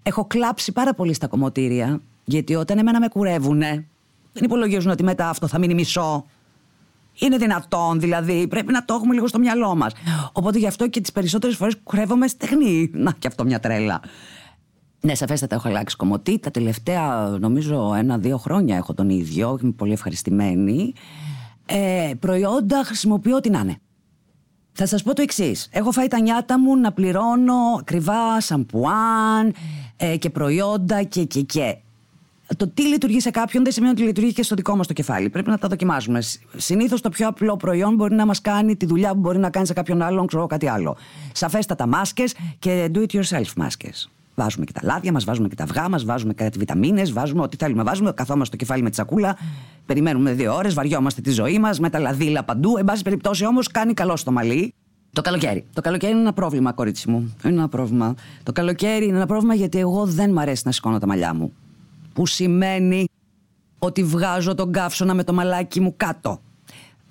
Έχω 0.03 0.25
κλάψει 0.25 0.71
πάρα 0.71 0.94
πολύ 0.94 1.13
στα 1.13 1.27
κομμωτήρια, 1.27 2.01
γιατί 2.25 2.56
όταν 2.56 2.77
εμένα 2.77 3.00
με 3.00 3.07
κουρεύουνε, 3.07 3.86
δεν 4.35 4.43
υπολογίζουν 4.43 4.91
ότι 4.91 5.03
μετά 5.03 5.29
αυτό 5.29 5.47
θα 5.47 5.57
μείνει 5.57 5.73
μισό. 5.73 6.25
Είναι 7.19 7.37
δυνατόν, 7.37 7.99
δηλαδή. 7.99 8.47
Πρέπει 8.47 8.71
να 8.71 8.85
το 8.85 8.93
έχουμε 8.93 9.13
λίγο 9.13 9.27
στο 9.27 9.39
μυαλό 9.39 9.75
μας. 9.75 9.93
Οπότε 10.31 10.57
γι' 10.57 10.67
αυτό 10.67 10.87
και 10.87 11.01
τις 11.01 11.11
περισσότερες 11.11 11.55
φορές 11.55 11.77
κουρεύομαι 11.83 12.27
στεγνή. 12.27 12.89
Να, 12.93 13.11
και 13.11 13.27
αυτό 13.27 13.43
μια 13.43 13.59
τρέλα. 13.59 14.01
Ναι, 15.01 15.15
σαφέστατα 15.15 15.55
έχω 15.55 15.67
αλλάξει 15.67 15.95
κομμωτή. 15.95 16.39
Τα 16.39 16.51
τελευταία, 16.51 17.37
νομίζω, 17.39 17.93
ένα-δύο 17.97 18.37
χρόνια 18.37 18.77
έχω 18.77 18.93
τον 18.93 19.09
ίδιο. 19.09 19.59
Είμαι 19.61 19.71
πολύ 19.71 19.91
ευχαριστημένη. 19.91 20.93
Ε, 21.65 22.11
προϊόντα 22.19 22.83
χρησιμοποιώ 22.85 23.35
ό,τι 23.35 23.49
να 23.49 23.59
είναι. 23.59 23.77
Θα 24.71 24.85
σας 24.85 25.03
πω 25.03 25.13
το 25.13 25.21
εξής. 25.21 25.67
Έχω 25.71 25.91
φάει 25.91 26.07
τα 26.07 26.19
νιάτα 26.19 26.59
μου 26.59 26.77
να 26.77 26.91
πληρώνω 26.91 27.55
ακριβά 27.79 28.41
σαμπουάν 28.41 29.53
ε, 29.97 30.17
και 30.17 30.29
προϊόντα 30.29 31.03
και 31.03 31.23
και 31.23 31.41
και 31.41 31.77
το 32.57 32.68
τι 32.68 32.88
λειτουργεί 32.88 33.19
σε 33.19 33.30
κάποιον 33.30 33.63
δεν 33.63 33.71
σημαίνει 33.71 33.92
ότι 33.92 34.01
λειτουργεί 34.01 34.33
και 34.33 34.44
στο 34.44 34.56
δικό 34.56 34.75
μας 34.75 34.88
το 34.88 34.94
κεφάλι. 34.94 35.30
Πρέπει 35.30 35.50
να 35.50 35.57
τα 35.57 35.68
δοκιμάζουμε. 35.68 36.21
Συνήθως 36.57 37.01
το 37.01 37.09
πιο 37.09 37.27
απλό 37.27 37.56
προϊόν 37.57 37.95
μπορεί 37.95 38.15
να 38.15 38.25
μας 38.25 38.42
κάνει 38.42 38.75
τη 38.75 38.86
δουλειά 38.86 39.13
που 39.13 39.19
μπορεί 39.19 39.38
να 39.38 39.50
κάνει 39.50 39.65
σε 39.65 39.74
κάποιον 39.74 40.01
άλλον, 40.01 40.27
ξέρω 40.27 40.47
κάτι 40.47 40.68
άλλο. 40.68 40.97
Σαφέστατα 41.31 41.88
μάσκες 41.88 42.36
και 42.59 42.89
do 42.94 42.97
it 42.97 43.15
yourself 43.15 43.53
μάσκες. 43.56 44.09
Βάζουμε 44.36 44.65
και 44.65 44.71
τα 44.71 44.80
λάδια 44.83 45.12
μας, 45.12 45.24
βάζουμε 45.24 45.47
και 45.47 45.56
τα 45.56 45.63
αυγά 45.63 45.89
μας, 45.89 46.06
βάζουμε 46.06 46.33
κάτι 46.33 46.57
βιταμίνες, 46.57 47.12
βάζουμε 47.13 47.42
ό,τι 47.42 47.57
θέλουμε. 47.57 47.83
Βάζουμε, 47.83 48.12
καθόμαστε 48.12 48.45
στο 48.45 48.56
κεφάλι 48.56 48.81
με 48.81 48.89
τη 48.89 48.95
σακούλα, 48.95 49.38
περιμένουμε 49.86 50.33
δύο 50.33 50.56
ώρες, 50.56 50.74
βαριόμαστε 50.74 51.21
τη 51.21 51.31
ζωή 51.31 51.59
μας 51.59 51.80
με 51.80 51.89
τα 51.89 52.00
λαδίλα 52.00 52.44
παντού. 52.44 52.77
Εν 52.77 52.86
πάση 52.86 53.03
περιπτώσει 53.03 53.45
όμως 53.45 53.68
κάνει 53.68 53.94
καλό 53.94 54.15
στο 54.15 54.31
μαλλί. 54.31 54.74
Το 55.13 55.21
καλοκαίρι. 55.21 55.65
Το 55.74 55.81
καλοκαίρι 55.81 56.12
είναι 56.12 56.21
ένα 56.21 56.33
πρόβλημα, 56.33 56.71
κορίτσι 56.71 57.09
μου. 57.09 57.36
Είναι 57.44 57.53
ένα 57.53 57.68
πρόβλημα. 57.68 58.15
Το 58.44 58.51
καλοκαίρι 58.51 59.06
είναι 59.06 59.15
ένα 59.15 59.25
πρόβλημα 59.25 59.53
γιατί 59.53 59.80
εγώ 59.80 60.06
δεν 60.06 60.31
μ' 60.31 60.39
αρέσει 60.39 60.62
να 60.65 60.71
σηκώνω 60.71 61.00
τα 61.00 61.07
μαλλιά 61.07 61.33
μου 61.33 61.53
που 62.15 62.25
σημαίνει 62.25 63.07
ότι 63.79 64.03
βγάζω 64.03 64.53
τον 64.53 64.71
καύσωνα 64.71 65.13
με 65.13 65.23
το 65.23 65.33
μαλάκι 65.33 65.79
μου 65.79 65.94
κάτω. 65.97 66.41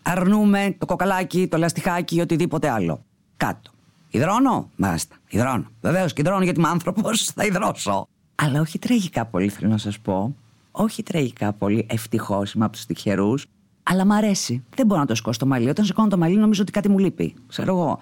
Αρνούμε 0.03 0.75
το 0.79 0.87
κοκαλάκι, 0.87 1.49
το 1.49 1.57
λαστιχάκι 1.57 2.17
ή 2.17 2.21
οτιδήποτε 2.21 2.69
άλλο. 2.69 3.05
Κάτω. 3.37 3.71
Υδρώνω, 4.11 4.71
μάλιστα. 4.77 5.17
Υδρώνω. 5.29 5.67
Βεβαίως 5.81 6.13
και 6.13 6.21
υδρώνω 6.21 6.45
γιατί 6.45 6.59
είμαι 6.59 6.69
άνθρωπος, 6.69 7.25
θα 7.25 7.45
υδρώσω. 7.45 8.07
Αλλά 8.35 8.61
όχι 8.61 8.79
τραγικά 8.79 9.25
πολύ, 9.25 9.49
θέλω 9.49 9.71
να 9.71 9.79
σας 9.79 9.99
πω. 9.99 10.37
Όχι 10.71 11.03
τραγικά 11.03 11.53
πολύ. 11.53 11.87
Ευτυχώς 11.91 12.53
είμαι 12.53 12.65
από 12.65 12.73
τους 12.73 12.87
τυχερούς. 12.87 13.47
Αλλά 13.83 14.05
μ' 14.05 14.13
αρέσει. 14.13 14.65
Δεν 14.77 14.87
μπορώ 14.87 15.01
να 15.01 15.07
το 15.07 15.15
σηκώσω 15.15 15.39
το 15.39 15.47
μαλλί. 15.47 15.69
Όταν 15.69 15.85
σηκώνω 15.85 16.09
το 16.09 16.19
μαλλί, 16.19 16.37
νομίζω 16.37 16.63
ότι 16.63 16.73
κάτι 16.73 16.89
μου 16.89 16.99
λείπει. 16.99 17.35
Ξέρω 17.49 17.77
εγώ. 17.77 17.99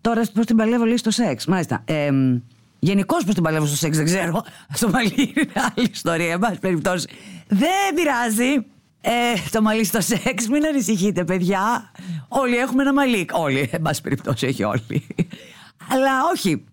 Τώρα 0.00 0.22
πώς 0.34 0.46
την 0.46 0.56
παλεύω 0.56 0.84
λίγο 0.84 0.96
στο 0.96 1.10
σεξ. 1.10 1.46
Μάλιστα. 1.46 1.82
Ε, 1.84 2.10
Γενικώ 2.84 3.16
πώ 3.26 3.34
την 3.34 3.42
παλεύω 3.42 3.66
στο 3.66 3.76
σεξ, 3.76 3.96
δεν 3.96 4.06
ξέρω. 4.06 4.44
Στο 4.72 4.90
μαλλί 4.90 5.32
είναι 5.36 5.52
άλλη 5.54 5.88
ιστορία. 5.92 6.32
Εν 6.32 6.38
πάση 6.38 6.58
περιπτώσει. 6.58 7.08
Δεν 7.48 7.94
πειράζει. 7.94 8.66
Ε, 9.00 9.10
το 9.50 9.62
μαλλί 9.62 9.84
στο 9.84 10.00
σεξ, 10.00 10.48
μην 10.48 10.66
ανησυχείτε, 10.66 11.24
παιδιά. 11.24 11.90
Όλοι 12.28 12.56
έχουμε 12.56 12.82
ένα 12.82 12.92
μαλλί. 12.92 13.26
Όλοι, 13.32 13.68
εν 13.72 13.82
πάση 13.82 14.00
περιπτώσει, 14.00 14.46
έχει 14.46 14.64
όλοι. 14.64 15.06
Αλλά 15.90 16.10
όχι. 16.34 16.64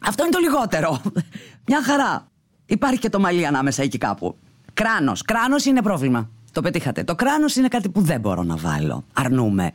Αυτό 0.00 0.22
είναι 0.22 0.32
το 0.32 0.38
λιγότερο. 0.38 1.00
Μια 1.66 1.82
χαρά. 1.82 2.28
Υπάρχει 2.66 2.98
και 2.98 3.08
το 3.10 3.20
μαλλί 3.20 3.46
ανάμεσα 3.46 3.82
εκεί 3.82 3.98
κάπου. 3.98 4.36
Κράνος. 4.74 5.22
Κράνος 5.22 5.64
είναι 5.64 5.82
πρόβλημα. 5.82 6.30
Το 6.52 6.60
πετύχατε. 6.60 7.04
Το 7.04 7.14
κράνος 7.14 7.56
είναι 7.56 7.68
κάτι 7.68 7.88
που 7.88 8.00
δεν 8.00 8.20
μπορώ 8.20 8.42
να 8.42 8.56
βάλω. 8.56 9.04
Αρνούμε. 9.12 9.72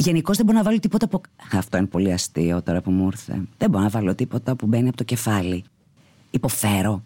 Γενικώς 0.00 0.36
δεν 0.36 0.46
μπορώ 0.46 0.58
να 0.58 0.64
βάλω 0.64 0.78
τίποτα 0.78 1.04
από. 1.04 1.20
Αυτό 1.52 1.76
είναι 1.76 1.86
πολύ 1.86 2.12
αστείο 2.12 2.62
τώρα 2.62 2.80
που 2.80 2.90
μου 2.90 3.06
ήρθε. 3.06 3.42
Δεν 3.58 3.70
μπορώ 3.70 3.84
να 3.84 3.90
βάλω 3.90 4.14
τίποτα 4.14 4.56
που 4.56 4.66
μπαίνει 4.66 4.88
από 4.88 4.96
το 4.96 5.04
κεφάλι. 5.04 5.64
Υποφέρω. 6.30 7.02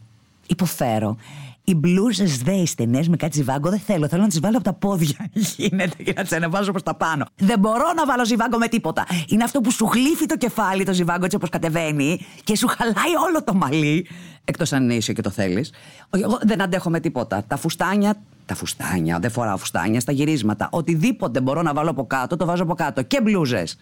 Υποφέρω. 0.47 1.17
Οι 1.65 1.75
μπλούζες 1.75 2.39
δε, 2.39 2.53
οι 2.53 2.67
στενές 2.67 3.09
με 3.09 3.17
κάτι 3.17 3.37
ζιβάγκο 3.37 3.71
δεν 3.71 3.79
θέλω. 3.79 4.09
Θέλω 4.09 4.23
να 4.23 4.29
τις 4.29 4.41
βάλω 4.41 4.57
από 4.57 4.65
τα 4.65 4.73
πόδια. 4.73 5.31
Γίνεται 5.57 6.03
και 6.03 6.13
να 6.17 6.23
τις 6.23 6.33
ανεβάζω 6.33 6.71
προς 6.71 6.83
τα 6.83 6.95
πάνω. 6.95 7.27
Δεν 7.37 7.59
μπορώ 7.59 7.93
να 7.97 8.07
βάλω 8.07 8.25
ζιβάγκο 8.25 8.59
με 8.59 8.69
τίποτα. 8.69 9.07
Είναι 9.29 9.45
αυτό 9.45 9.61
που 9.61 9.71
σου 9.71 9.89
γλύφει 9.93 10.27
το 10.27 10.37
κεφάλι 10.37 10.85
το 10.85 10.93
ζιβάγκο 10.93 11.25
έτσι 11.25 11.37
όπως 11.37 11.49
κατεβαίνει 11.49 12.27
και 12.45 12.57
σου 12.57 12.67
χαλάει 12.67 13.15
όλο 13.29 13.45
το 13.45 13.55
μαλλί. 13.55 14.07
Εκτός 14.45 14.73
αν 14.73 14.91
είσαι 14.91 15.13
και 15.13 15.23
το 15.23 15.31
θέλεις. 15.31 15.73
Εγώ 16.11 16.39
δεν 16.43 16.63
αντέχω 16.63 16.91
με 16.91 17.01
τίποτα. 17.01 17.45
Τα 17.47 17.57
φουστάνια 17.57 18.17
τα 18.47 18.55
φουστάνια, 18.55 19.19
δεν 19.19 19.31
φοράω 19.31 19.57
φουστάνια, 19.57 20.01
στα 20.01 20.13
γυρίσματα. 20.13 20.69
Οτιδήποτε 20.73 21.41
μπορώ 21.41 21.63
να 21.63 21.73
βάλω 21.73 21.91
από 21.91 22.07
κάτω, 22.07 22.37
το 22.37 22.45
βάζω 22.45 22.63
από 22.63 22.75
κάτω. 22.75 23.03
Και 23.03 23.21
μπλούζες. 23.23 23.77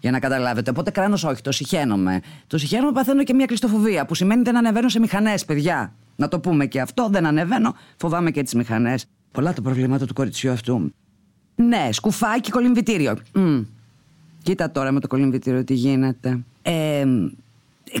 Για 0.00 0.10
να 0.10 0.18
καταλάβετε. 0.18 0.70
Οπότε 0.70 0.90
κράνος 0.90 1.24
όχι, 1.24 1.42
το 1.42 1.52
συχαίνομαι. 1.52 2.20
Το 2.46 2.58
συχαίνομαι, 2.58 2.92
παθαίνω 2.92 3.22
και 3.22 3.34
μια 3.34 3.46
κλειστοφοβία. 3.46 4.04
Που 4.06 4.14
σημαίνει 4.14 4.42
δεν 4.42 4.56
ανεβαίνω 4.56 4.88
σε 4.88 4.98
μηχανές, 4.98 5.44
παιδιά. 5.44 5.92
Να 6.16 6.28
το 6.28 6.40
πούμε 6.40 6.66
και 6.66 6.80
αυτό, 6.80 7.08
δεν 7.10 7.26
ανεβαίνω. 7.26 7.74
Φοβάμαι 7.96 8.30
και 8.30 8.42
τις 8.42 8.54
μηχανές. 8.54 9.06
Πολλά 9.32 9.52
τα 9.52 9.62
προβλήματα 9.62 10.06
του 10.06 10.14
κοριτσιού 10.14 10.52
αυτού. 10.52 10.92
Ναι, 11.54 11.88
σκουφάκι 11.92 12.50
κολυμβητήριο. 12.50 13.16
Mm. 13.34 13.64
Κοίτα 14.42 14.70
τώρα 14.70 14.92
με 14.92 15.00
το 15.00 15.06
κολυμβητήριο 15.06 15.64
τι 15.64 15.74
γίνεται. 15.74 16.38
Ε, 16.62 17.04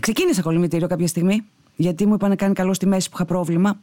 ξεκίνησα 0.00 0.42
κολυμβητήριο 0.42 0.86
κάποια 0.86 1.06
στιγμή. 1.06 1.44
γιατί 1.76 2.06
μου 2.06 2.14
είπαν 2.14 2.36
κάνει 2.36 2.54
καλό 2.54 2.74
στη 2.74 2.86
μέση 2.86 3.08
που 3.08 3.14
είχα 3.16 3.24
πρόβλημα. 3.24 3.80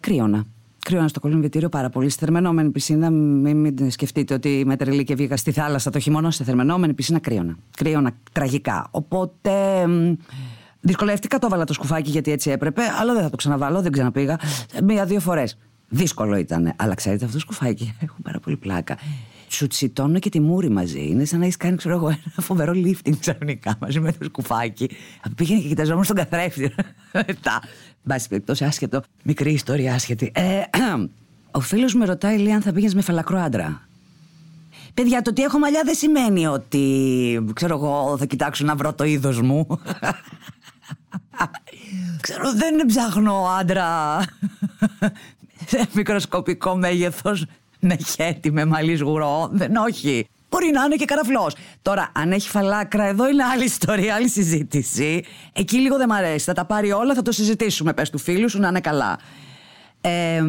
Κρύωνα. 0.00 0.44
Κρύωνα 0.82 1.08
στο 1.08 1.20
κολυμβητήριο 1.20 1.68
πάρα 1.68 1.88
πολύ. 1.88 2.08
Στη 2.08 2.24
θερμενόμενη 2.24 2.70
πισίνα, 2.70 3.10
μην, 3.10 3.56
μην 3.56 3.90
σκεφτείτε 3.90 4.34
ότι 4.34 4.58
είμαι 4.58 4.76
τρελή 4.76 5.04
και 5.04 5.14
βγήκα 5.14 5.36
στη 5.36 5.52
θάλασσα 5.52 5.90
το 5.90 5.98
χειμώνα. 5.98 6.30
Στη 6.30 6.44
θερμενόμενη 6.44 6.94
πισίνα 6.94 7.18
κρύωνα. 7.18 7.56
Κρύωνα 7.76 8.12
τραγικά. 8.32 8.88
Οπότε. 8.90 9.52
Δυσκολεύτηκα, 10.80 11.38
το 11.38 11.46
έβαλα 11.46 11.64
το 11.64 11.72
σκουφάκι 11.72 12.10
γιατί 12.10 12.30
έτσι 12.30 12.50
έπρεπε, 12.50 12.82
αλλά 13.00 13.12
δεν 13.12 13.22
θα 13.22 13.30
το 13.30 13.36
ξαναβάλω, 13.36 13.82
δεν 13.82 13.92
ξαναπήγα. 13.92 14.38
Μία-δύο 14.84 15.20
φορές. 15.20 15.58
Δύσκολο 15.88 16.36
ήταν. 16.36 16.72
Αλλά 16.76 16.94
ξέρετε, 16.94 17.24
αυτό 17.24 17.36
το 17.36 17.42
σκουφάκι 17.42 17.94
έχω 18.04 18.16
πάρα 18.22 18.40
πολύ 18.40 18.56
πλάκα. 18.56 18.98
Σου 19.48 19.66
τσιτώνω 19.66 20.18
και 20.18 20.28
τη 20.28 20.40
μούρη 20.40 20.70
μαζί. 20.70 21.06
Είναι 21.06 21.24
σαν 21.24 21.38
να 21.38 21.44
έχεις 21.44 21.56
κάνει, 21.56 21.76
ξέρω 21.76 21.94
εγώ, 21.94 22.08
ένα 22.08 22.20
φοβερό 22.36 22.72
lifting 22.72 23.16
ξαφνικά 23.20 23.76
μαζί 23.80 24.00
με 24.00 24.12
το 24.12 24.24
σκουφάκι. 24.24 24.90
Πήγαινε 25.36 25.60
και 25.60 25.68
κοιταζόμουν 25.68 26.04
στον 26.04 26.16
καθρέφτη. 26.16 26.74
Μετά. 27.26 27.62
Μπάση 28.02 28.28
περιπτώσει, 28.28 28.64
άσχετο. 28.64 29.02
Μικρή 29.22 29.52
ιστορία, 29.52 29.94
άσχετη. 29.94 30.32
Ε, 30.34 30.62
ο 31.50 31.60
φίλος 31.60 31.94
με 31.94 32.04
ρωτάει, 32.04 32.38
λέει, 32.38 32.52
αν 32.52 32.62
θα 32.62 32.72
πήγαινες 32.72 32.94
με 32.94 33.00
φαλακρό 33.00 33.38
άντρα. 33.38 33.88
Παιδιά, 34.94 35.22
το 35.22 35.30
ότι 35.30 35.42
έχω 35.42 35.58
μαλλιά 35.58 35.82
δεν 35.84 35.94
σημαίνει 35.94 36.46
ότι, 36.46 37.44
ξέρω 37.54 37.74
εγώ, 37.74 38.16
θα 38.18 38.24
κοιτάξω 38.24 38.64
να 38.64 38.74
βρω 38.74 38.94
το 38.94 39.04
είδος 39.04 39.40
μου. 39.40 39.66
ξέρω, 42.20 42.52
δεν 42.52 42.86
ψάχνω 42.86 43.46
άντρα 43.58 44.20
σε 45.66 45.88
μικροσκοπικό 45.94 46.76
μέγεθος 46.76 47.44
με 47.80 47.96
χέτι, 47.96 48.52
με 48.52 48.64
μαλλί 48.64 48.96
σγουρό. 48.96 49.48
Δεν, 49.52 49.76
όχι. 49.76 50.28
Μπορεί 50.50 50.70
να 50.70 50.84
είναι 50.84 50.96
και 50.96 51.04
καραφλό. 51.04 51.50
Τώρα, 51.82 52.12
αν 52.14 52.32
έχει 52.32 52.48
φαλάκρα, 52.48 53.04
εδώ 53.04 53.28
είναι 53.28 53.44
άλλη 53.44 53.64
ιστορία, 53.64 54.14
άλλη 54.14 54.28
συζήτηση. 54.28 55.24
Εκεί 55.52 55.76
λίγο 55.76 55.96
δεν 55.96 56.08
μ' 56.08 56.12
αρέσει. 56.12 56.44
Θα 56.44 56.52
τα 56.52 56.64
πάρει 56.64 56.92
όλα, 56.92 57.14
θα 57.14 57.22
το 57.22 57.32
συζητήσουμε. 57.32 57.92
Πες 57.92 58.10
του 58.10 58.18
φίλου 58.18 58.48
σου 58.50 58.60
να 58.60 58.68
είναι 58.68 58.80
καλά. 58.80 59.18
Ε, 60.00 60.44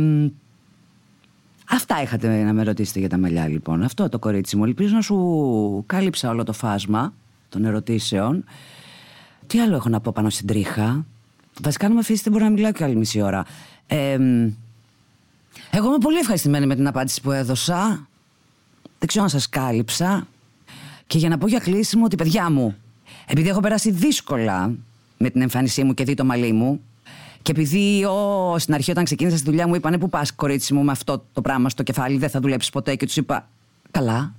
αυτά 1.69 2.01
είχατε 2.01 2.43
να 2.43 2.53
με 2.53 2.63
ρωτήσετε 2.63 2.99
για 2.99 3.09
τα 3.09 3.17
μαλλιά, 3.17 3.47
λοιπόν. 3.47 3.83
Αυτό 3.83 4.09
το 4.09 4.19
κορίτσι 4.19 4.55
μου. 4.55 4.63
Ελπίζω 4.63 4.95
να 4.95 5.01
σου 5.01 5.83
κάλυψα 5.85 6.29
όλο 6.29 6.43
το 6.43 6.53
φάσμα 6.53 7.13
των 7.49 7.65
ερωτήσεων. 7.65 8.43
Τι 9.47 9.59
άλλο 9.59 9.75
έχω 9.75 9.89
να 9.89 9.99
πω 9.99 10.11
πάνω 10.11 10.29
στην 10.29 10.47
τρίχα; 10.47 11.05
Βασικά, 11.61 11.87
να 11.87 11.93
με 11.93 11.99
αφήσετε, 11.99 12.29
μπορώ 12.29 12.43
να 12.43 12.51
μιλάω 12.51 12.71
και 12.71 12.83
άλλη 12.83 12.95
μισή 12.95 13.21
ώρα. 13.21 13.45
Ε, 13.87 14.17
εγώ 15.71 15.87
είμαι 15.87 15.97
πολύ 16.01 16.17
ευχαριστημένη 16.17 16.65
με 16.65 16.75
την 16.75 16.87
απάντηση 16.87 17.21
που 17.21 17.31
έδωσα. 17.31 18.07
Δεν 19.01 19.09
ξέρω 19.09 19.23
αν 19.23 19.29
σας 19.29 19.49
κάλυψα. 19.49 20.27
Και 21.07 21.17
για 21.17 21.29
να 21.29 21.37
πω 21.37 21.47
για 21.47 21.59
κλείσιμο 21.59 22.05
ότι 22.05 22.15
παιδιά 22.15 22.51
μου, 22.51 22.75
επειδή 23.27 23.49
έχω 23.49 23.59
περάσει 23.59 23.91
δύσκολα 23.91 24.73
με 25.17 25.29
την 25.29 25.41
εμφάνισή 25.41 25.83
μου 25.83 25.93
και 25.93 26.03
δει 26.03 26.13
το 26.13 26.25
μαλλί 26.25 26.51
μου, 26.51 26.81
και 27.41 27.51
επειδή 27.51 28.05
ο, 28.05 28.55
στην 28.57 28.73
αρχή 28.73 28.91
όταν 28.91 29.03
ξεκίνησα 29.03 29.37
στη 29.37 29.45
δουλειά 29.45 29.67
μου 29.67 29.75
είπανε 29.75 29.97
που 29.97 30.09
πας 30.09 30.33
κορίτσι 30.33 30.73
μου 30.73 30.83
με 30.83 30.91
αυτό 30.91 31.25
το 31.33 31.41
πράγμα 31.41 31.69
στο 31.69 31.83
κεφάλι 31.83 32.17
δεν 32.17 32.29
θα 32.29 32.39
δουλέψεις 32.39 32.71
ποτέ 32.71 32.95
και 32.95 33.05
τους 33.05 33.15
είπα 33.15 33.47
καλά 33.91 34.33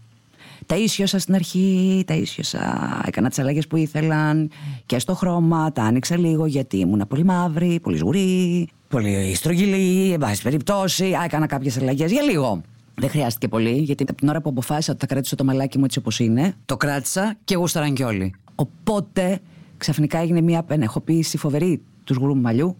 τα 0.66 0.76
ίσιοσα 0.76 1.19
στην 1.19 1.35
αρχή, 1.35 2.02
τα 2.07 2.14
ίσιοσα. 2.14 3.00
Έκανα 3.07 3.28
τις 3.28 3.38
αλλαγές 3.38 3.66
που 3.66 3.76
ήθελαν 3.76 4.50
και 4.87 4.99
στο 4.99 5.14
χρώμα. 5.14 5.73
Τα 5.73 5.83
άνοιξα 5.83 6.19
λίγο 6.19 6.47
γιατί 6.47 6.78
ήμουν 6.78 7.04
πολύ 7.09 7.25
μαύρη, 7.25 7.81
πολύ 7.83 7.97
σγουρή, 7.97 8.69
πολύ 8.88 9.35
στρογγυλή. 9.35 10.12
Εν 10.12 10.19
πάση 10.19 10.42
περιπτώσει, 10.42 11.16
έκανα 11.25 11.47
κάποιες 11.47 11.78
αλλαγές 11.78 12.11
για 12.11 12.23
λίγο. 12.23 12.61
Δεν 12.94 13.08
χρειάστηκε 13.08 13.49
πολύ, 13.49 13.78
γιατί 13.78 14.02
από 14.02 14.14
την 14.14 14.28
ώρα 14.28 14.40
που 14.40 14.49
αποφάσισα 14.49 14.92
ότι 14.92 15.00
θα 15.00 15.06
κρατήσω 15.06 15.37
το 15.37 15.44
μαλάκι 15.44 15.78
μου 15.78 15.84
έτσι 15.84 15.99
όπως 15.99 16.18
είναι, 16.18 16.54
το 16.66 16.76
κράτησα 16.76 17.34
και 17.44 17.56
γούσταραν 17.56 17.94
κι 17.94 18.02
όλοι. 18.02 18.34
Οπότε 18.54 19.40
ξαφνικά 19.76 20.18
έγινε 20.18 20.40
μια 20.40 20.62
πενεχοποίηση 20.62 21.38
φοβερή 21.38 21.82
τους 22.04 22.16
σγουρού 22.16 22.37
μαλλιού, 22.37 22.76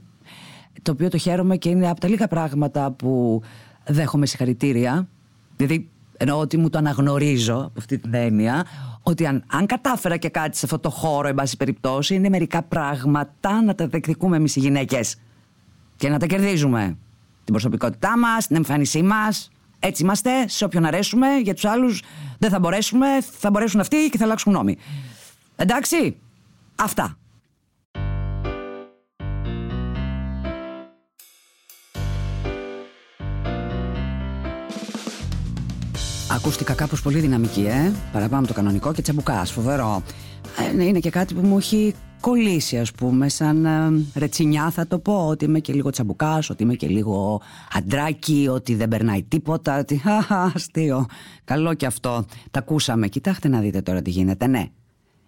το 0.83 0.93
οποίο 0.93 1.09
το 1.09 1.19
χαίρομαι 1.19 1.57
και 1.57 1.69
είναι 1.69 1.91
από 1.91 2.01
τα 2.01 2.09
λίγα 2.09 2.29
πράγματα 2.29 2.91
που 2.91 3.43
δέχομαι 3.87 4.27
συγχαρητήρια. 4.27 5.09
Δηλαδή 5.57 5.89
ενώ 6.17 6.39
ότι 6.39 6.57
μου 6.57 6.71
το 6.71 6.79
αναγνωρίζω 6.79 7.57
από 7.57 7.73
αυτή 7.77 7.99
την 7.99 8.15
έννοια, 8.15 8.67
ότι 9.03 9.27
αν, 9.27 9.45
αν 9.47 9.67
κατάφερα 9.67 10.17
και 10.17 10.29
κάτι 10.29 10.57
σε 10.57 10.65
αυτό 10.65 10.79
το 10.79 10.91
χώρο, 10.91 11.29
εν 11.29 11.35
πάση 11.35 11.57
περιπτώσει, 11.57 12.15
είναι 12.15 12.29
μερικά 12.29 12.63
πράγματα 12.63 13.63
να 13.63 13.75
τα 13.75 13.87
δεκτικούμε 13.87 14.37
εμείς 14.37 14.57
οι 14.57 14.61
γυναίκες. 14.61 15.17
Και 15.97 16.09
να 16.09 16.19
τα 16.19 16.27
κερδίζουμε. 16.27 16.97
Την 17.45 17.53
προσωπικότητά 17.53 18.19
μας, 18.19 18.47
την 18.47 18.57
εμφάνισή 18.57 19.03
μας. 19.03 19.51
Έτσι 19.85 20.03
είμαστε, 20.03 20.49
σε 20.49 20.65
όποιον 20.65 20.85
αρέσουμε. 20.85 21.27
Για 21.43 21.55
τους 21.55 21.65
άλλους 21.65 22.03
δεν 22.39 22.51
θα 22.51 22.59
μπορέσουμε, 22.59 23.07
θα 23.39 23.51
μπορέσουν 23.51 23.81
αυτοί 23.81 24.09
και 24.11 24.19
θα 24.19 24.25
αλλάξουν 24.25 24.53
γνώμη. 24.53 24.77
Εντάξει, 25.57 26.17
αυτά. 26.75 27.17
Ακούστηκα 36.31 36.73
κάπως 36.75 37.03
πολύ 37.03 37.19
δυναμική, 37.19 37.67
ε. 37.67 37.93
Παραπάνω 38.13 38.47
το 38.47 38.53
κανονικό 38.53 38.93
και 38.93 39.03
τσαμπουκάς, 39.03 39.53
φοβερό. 39.53 40.03
Ε, 40.59 40.73
ναι, 40.73 40.85
είναι 40.85 40.99
και 40.99 41.11
κάτι 41.11 41.35
που 41.35 41.47
μου 41.47 41.57
έχει 41.57 41.95
κολλήσει, 42.21 42.79
ας 42.79 42.93
πούμε, 42.93 43.29
σαν 43.29 43.65
ε, 43.65 44.05
ρετσινιά 44.15 44.71
θα 44.71 44.87
το 44.87 44.99
πω, 44.99 45.27
ότι 45.27 45.45
είμαι 45.45 45.59
και 45.59 45.73
λίγο 45.73 45.91
τσαμπουκάς, 45.91 46.51
ότι 46.51 46.63
είμαι 46.63 46.75
και 46.75 46.87
λίγο 46.87 47.41
αντράκι, 47.73 48.49
ότι 48.51 48.75
δεν 48.75 48.89
περνάει 48.89 49.23
τίποτα, 49.23 49.79
ότι 49.79 50.03
αστείο, 50.55 51.07
καλό 51.45 51.75
και 51.75 51.87
αυτό. 51.87 52.25
Τα 52.51 52.59
ακούσαμε, 52.59 53.09
κοιτάξτε 53.09 53.49
να 53.49 53.61
δείτε 53.61 53.81
τώρα 53.81 54.03
τι 54.03 54.11
γίνεται, 54.11 54.47
ναι. 54.47 54.67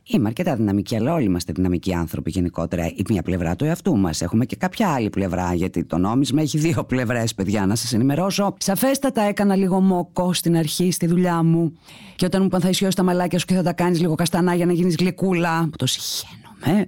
Είμαι 0.07 0.27
αρκετά 0.27 0.57
δυναμική, 0.57 0.97
αλλά 0.97 1.15
όλοι 1.15 1.25
είμαστε 1.25 1.53
δυναμικοί 1.53 1.95
άνθρωποι 1.95 2.31
γενικότερα. 2.31 2.87
Η 2.87 3.03
μία 3.09 3.23
πλευρά 3.23 3.57
του 3.57 3.65
εαυτού 3.65 3.97
μας. 3.97 4.23
Έχουμε 4.23 4.45
και 4.45 4.57
κάποια 4.57 4.89
άλλη 4.89 5.11
πλευρά, 5.11 5.55
γιατί 5.55 5.85
το 5.85 5.99
νόμισμα 5.99 6.41
έχει 6.41 6.59
δύο 6.59 6.85
πλευρές, 6.85 7.35
παιδιά, 7.35 7.67
να 7.67 7.75
σας 7.75 7.93
ενημερώσω. 7.93 8.55
Σαφέστατα 8.59 9.23
έκανα 9.23 9.57
λίγο 9.57 9.81
μόκο 9.81 10.33
στην 10.33 10.57
αρχή 10.57 10.91
στη 10.91 11.07
δουλειά 11.07 11.43
μου. 11.43 11.79
Και 12.17 12.25
όταν 12.25 12.41
μου 12.41 12.47
είπαν 12.47 12.61
θα 12.61 12.69
ισιώσει 12.69 12.97
τα 12.97 13.03
μαλάκια 13.03 13.39
σου 13.39 13.47
και 13.47 13.55
θα 13.55 13.63
τα 13.63 13.73
κάνεις 13.73 14.01
λίγο 14.01 14.15
καστανά 14.15 14.55
για 14.55 14.67
να 14.67 14.73
γίνεις 14.73 14.97
γλυκούλα. 14.97 15.71
Το 15.77 15.87
συχαίνομαι. 15.87 16.85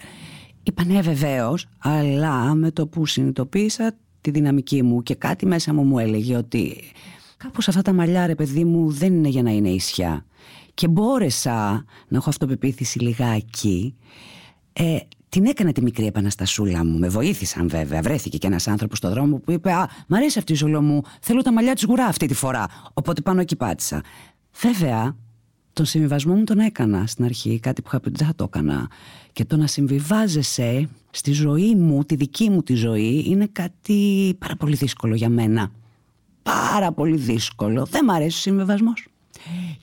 Είπα 0.63 0.85
ναι, 0.85 1.01
βεβαίως, 1.01 1.67
αλλά 1.79 2.55
με 2.55 2.71
το 2.71 2.87
που 2.87 3.07
συνειδητοποίησα 3.07 3.97
τη 4.21 4.31
δυναμική 4.31 4.83
μου 4.83 5.03
και 5.03 5.15
κάτι 5.15 5.47
μέσα 5.47 5.75
μου 5.75 5.83
μου 5.83 5.99
έλεγε 5.99 6.37
ότι 6.37 6.77
κάπως 7.37 7.69
αυτά 7.69 7.83
τα 7.83 7.93
μαλλιά, 7.93 8.27
ρε 8.27 8.35
παιδί 8.35 8.65
μου, 8.65 8.91
δεν 8.91 9.15
είναι 9.15 9.29
για 9.29 9.43
να 9.43 9.51
είναι 9.51 9.69
ίσια 9.69 10.25
και 10.77 10.89
μπόρεσα 10.89 11.85
να 12.09 12.17
έχω 12.17 12.29
αυτοπεποίθηση 12.29 12.99
λιγάκι 12.99 13.95
ε, 14.73 14.99
την 15.29 15.47
έκανε 15.47 15.73
τη 15.73 15.83
μικρή 15.83 16.07
επαναστασούλα 16.07 16.85
μου. 16.85 16.99
Με 16.99 17.09
βοήθησαν 17.09 17.69
βέβαια. 17.69 18.03
Βρέθηκε 18.03 18.39
και 18.39 18.47
ένας 18.47 18.69
άνθρωπος 18.69 18.99
στο 18.99 19.11
δρόμο 19.11 19.39
που 19.39 19.53
είπε 19.53 19.73
Α, 19.73 19.89
μ' 20.07 20.15
αρέσει 20.15 20.39
αυτή 20.39 20.53
η 20.53 20.55
ζολό 20.55 20.83
μου. 20.83 21.03
Θέλω 21.21 21.43
τα 21.43 21.53
μαλλιά 21.53 21.75
της 21.75 21.85
γουρά 21.85 22.05
αυτή 22.05 22.27
τη 22.27 22.35
φορά. 22.35 22.67
Οπότε 22.93 23.21
πάνω 23.21 23.41
εκεί 23.41 23.57
πάτησα. 23.57 24.03
Βέβαια, 24.61 25.17
τον 25.73 25.85
συμβιβασμό 25.85 26.35
μου 26.35 26.45
τον 26.45 26.59
έκανα 26.59 27.07
στην 27.07 27.25
αρχή. 27.25 27.59
Κάτι 27.61 27.83
που 27.83 27.89
είχα 27.89 28.01
πει 28.01 28.09
ότι 28.09 28.17
δεν 28.19 28.27
θα 28.27 28.35
το 28.35 28.45
έκανα. 28.45 28.91
Και 29.33 29.45
το 29.45 29.57
να 29.57 29.67
συμβιβάζεσαι 29.67 30.89
στη 31.11 31.33
ζωή 31.33 31.75
μου, 31.75 32.05
τη 32.05 32.15
δική 32.15 32.51
μου 32.51 32.63
τη 32.63 32.75
ζωή, 32.75 33.25
είναι 33.27 33.49
κάτι 33.53 34.35
πάρα 34.39 34.57
πολύ 34.57 34.77
δύσκολο 34.77 35.15
για 35.15 35.29
μένα. 35.29 35.71
Πάρα 36.43 36.93
πολύ 36.93 37.17
δύσκολο. 37.17 37.85
Δεν 37.85 38.05
μ' 38.05 38.11
αρέσει 38.11 38.37
ο 38.37 38.41
συμβιβασμός. 38.41 39.07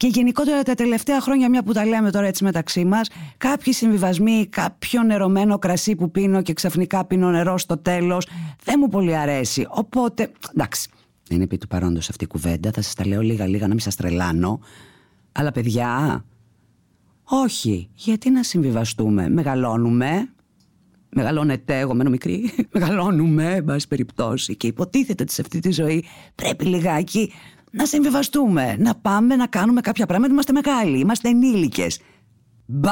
Και 0.03 0.09
γενικότερα 0.09 0.63
τα 0.63 0.73
τελευταία 0.73 1.21
χρόνια, 1.21 1.49
μια 1.49 1.63
που 1.63 1.73
τα 1.73 1.85
λέμε 1.85 2.11
τώρα 2.11 2.27
έτσι 2.27 2.43
μεταξύ 2.43 2.85
μας, 2.85 3.09
κάποιοι 3.37 3.73
συμβιβασμοί, 3.73 4.47
κάποιο 4.49 5.03
νερωμένο 5.03 5.59
κρασί 5.59 5.95
που 5.95 6.11
πίνω 6.11 6.41
και 6.41 6.53
ξαφνικά 6.53 7.05
πίνω 7.05 7.29
νερό 7.29 7.57
στο 7.57 7.77
τέλος, 7.77 8.27
δεν 8.63 8.75
μου 8.79 8.87
πολύ 8.87 9.15
αρέσει. 9.15 9.65
Οπότε, 9.69 10.31
εντάξει, 10.55 10.89
δεν 11.27 11.35
είναι 11.35 11.43
επί 11.43 11.57
του 11.57 11.67
παρόντος 11.67 12.09
αυτή 12.09 12.23
η 12.23 12.27
κουβέντα, 12.27 12.71
θα 12.71 12.81
σας 12.81 12.93
τα 12.93 13.07
λέω 13.07 13.21
λίγα-λίγα 13.21 13.61
να 13.67 13.73
μην 13.73 13.79
σας 13.79 13.95
τρελάνω. 13.95 14.59
Αλλά 15.31 15.51
παιδιά, 15.51 16.25
όχι, 17.23 17.89
γιατί 17.93 18.29
να 18.29 18.43
συμβιβαστούμε; 18.43 19.29
Μεγαλώνουμε, 19.29 20.29
μεγαλώνετε, 21.09 21.79
εγώ 21.79 21.93
μένω 21.93 22.09
μικρή, 22.09 22.51
μεγαλώνουμε, 22.73 23.53
εν 23.53 23.65
πάση 23.65 23.87
περιπτώσει, 23.87 24.55
και 24.55 24.67
υποτίθεται 24.67 25.23
ότι 25.23 25.33
σε 25.33 25.41
αυτή 25.41 25.59
τη 25.59 25.71
ζωή 25.71 26.03
πρέπει 26.35 26.65
λιγάκι 26.65 27.31
να 27.75 27.85
συμβιβαστούμε, 27.85 28.75
να 28.79 28.95
πάμε 28.95 29.35
να 29.35 29.47
κάνουμε 29.47 29.81
κάποια 29.81 30.05
πράγματα. 30.05 30.33
Είμαστε 30.33 30.51
μεγάλοι, 30.51 30.99
είμαστε 30.99 31.29
ενήλικες. 31.29 31.99
Μπα! 32.65 32.91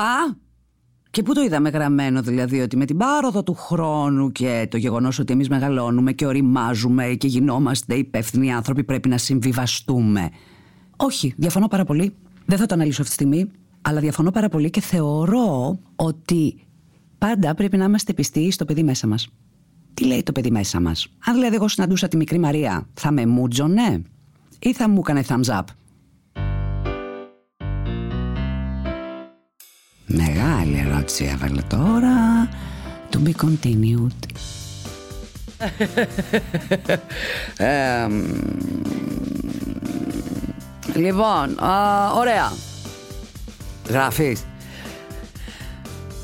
Και 1.10 1.24
πού 1.24 1.34
το 1.34 1.42
είδαμε 1.42 1.70
γραμμένο 1.70 2.22
δηλαδή 2.22 2.60
ότι 2.60 2.78
με 2.78 2.86
την 2.86 2.98
πάροδο 2.98 3.44
του 3.44 3.54
χρόνου 3.54 4.32
και 4.32 4.68
το 4.72 4.78
γεγονός 4.78 5.20
ότι 5.20 5.34
εμείς 5.34 5.50
μεγαλώνουμε 5.50 6.12
και 6.12 6.26
οριμάζουμε 6.26 7.06
και 7.06 7.28
γινόμαστε 7.28 7.96
υπεύθυνοι 7.96 8.54
άνθρωποι 8.54 8.84
πρέπει 8.84 9.10
να 9.10 9.18
συμβιβαστούμε. 9.18 10.30
Όχι, 10.96 11.34
διαφωνώ 11.38 11.68
πάρα 11.68 11.84
πολύ. 11.84 12.16
Δεν 12.46 12.58
θα 12.58 12.66
το 12.66 12.74
αναλύσω 12.74 13.02
αυτή 13.02 13.16
τη 13.16 13.24
στιγμή, 13.24 13.52
αλλά 13.82 14.00
διαφωνώ 14.00 14.32
πάρα 14.32 14.50
πολύ 14.50 14.70
και 14.70 14.82
θεωρώ 14.82 15.80
ότι 15.96 16.60
πάντα 17.18 17.54
πρέπει 17.56 17.78
να 17.78 17.86
είμαστε 17.86 18.14
πιστοί 18.14 18.52
στο 18.52 18.66
παιδί 18.66 18.84
μέσα 18.84 19.08
μας. 19.08 19.28
Τι 19.94 20.06
λέει 20.06 20.24
το 20.24 20.32
παιδί 20.32 20.52
μέσα 20.52 20.80
μας; 20.80 21.08
Αν 21.26 21.34
δηλαδή 21.34 21.56
εγώ 21.56 21.68
συναντούσα 21.68 22.08
τη 22.08 22.18
μικρή 22.18 22.40
Μαρία, 22.40 22.88
θα 22.94 23.12
με 23.12 23.26
μούτζωνε 23.26 24.02
ή 24.62 24.74
θα 24.74 24.90
μου 24.90 25.00
έκανε 25.00 25.24
thumbs 25.28 25.58
up. 25.58 25.64
Μεγάλη 30.06 30.84
ερώτηση 30.88 31.24
έβαλε 31.26 31.62
τώρα. 31.62 32.50
To 33.12 33.18
be 33.28 33.32
continued. 33.46 34.10
Ε, 37.58 38.08
μ, 38.08 38.22
λοιπόν, 40.96 41.64
α, 41.64 42.12
ωραία. 42.14 42.52
Γράφεις. 43.88 44.46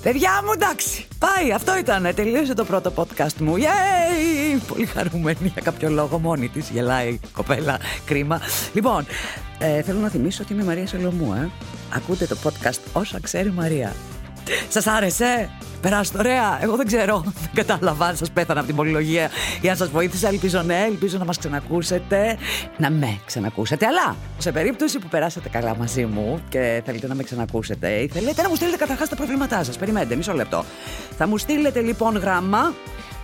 Παιδιά 0.01 0.41
μου, 0.45 0.51
εντάξει. 0.53 1.06
Πάει, 1.19 1.51
αυτό 1.51 1.77
ήταν. 1.77 2.15
Τελείωσε 2.15 2.53
το 2.53 2.63
πρώτο 2.63 2.93
podcast 2.95 3.33
μου. 3.39 3.55
Yay! 3.57 4.59
Πολύ 4.67 4.85
χαρούμενη 4.85 5.37
για 5.41 5.61
κάποιο 5.61 5.89
λόγο. 5.89 6.19
Μόνη 6.19 6.49
της 6.49 6.69
γελάει 6.69 7.07
η 7.09 7.19
κοπέλα. 7.33 7.79
Κρίμα. 8.05 8.41
Λοιπόν, 8.73 9.05
ε, 9.59 9.81
θέλω 9.81 9.99
να 9.99 10.09
θυμίσω 10.09 10.43
ότι 10.43 10.53
είμαι 10.53 10.61
η 10.61 10.65
Μαρία 10.65 10.87
Σολομού, 10.87 11.33
ε. 11.33 11.49
Ακούτε 11.95 12.25
το 12.25 12.37
podcast 12.43 12.79
όσα 12.93 13.19
ξέρει 13.21 13.47
η 13.47 13.53
Μαρία. 13.55 13.93
Σας 14.69 14.87
άρεσε; 14.87 15.49
Περάστε 15.81 16.17
ωραία. 16.17 16.59
Εγώ 16.61 16.75
δεν 16.75 16.85
ξέρω. 16.85 17.23
Δεν 17.53 17.65
κατάλαβα 17.65 18.05
αν 18.05 18.15
σας 18.15 18.31
πέθανα 18.31 18.59
από 18.59 18.67
την 18.67 18.77
πολυλογία 18.77 19.29
ή 19.61 19.69
αν 19.69 19.75
σας 19.75 19.89
βοήθησα. 19.89 20.27
Ελπίζω 20.27 20.61
ναι. 20.61 20.83
Ελπίζω 20.87 21.17
να 21.17 21.25
μας 21.25 21.37
ξανακούσετε. 21.37 22.37
Να 22.77 22.89
με 22.89 23.19
ξανακούσετε. 23.25 23.85
Αλλά 23.85 24.15
σε 24.37 24.51
περίπτωση 24.51 24.99
που 24.99 25.07
περάσατε 25.07 25.49
καλά 25.49 25.75
μαζί 25.75 26.05
μου 26.05 26.41
και 26.49 26.81
θέλετε 26.85 27.07
να 27.07 27.15
με 27.15 27.23
ξανακούσετε 27.23 27.89
ή 27.89 28.07
θέλετε 28.07 28.41
να 28.41 28.49
μου 28.49 28.55
στείλετε 28.55 28.77
καταρχάς 28.77 29.09
τα 29.09 29.15
προβλήματά 29.15 29.63
σας. 29.63 29.77
Περιμένετε, 29.77 30.15
μισό 30.15 30.33
λεπτό. 30.33 30.65
Θα 31.17 31.27
μου 31.27 31.37
στείλετε 31.37 31.81
λοιπόν 31.81 32.17
γράμμα 32.17 32.73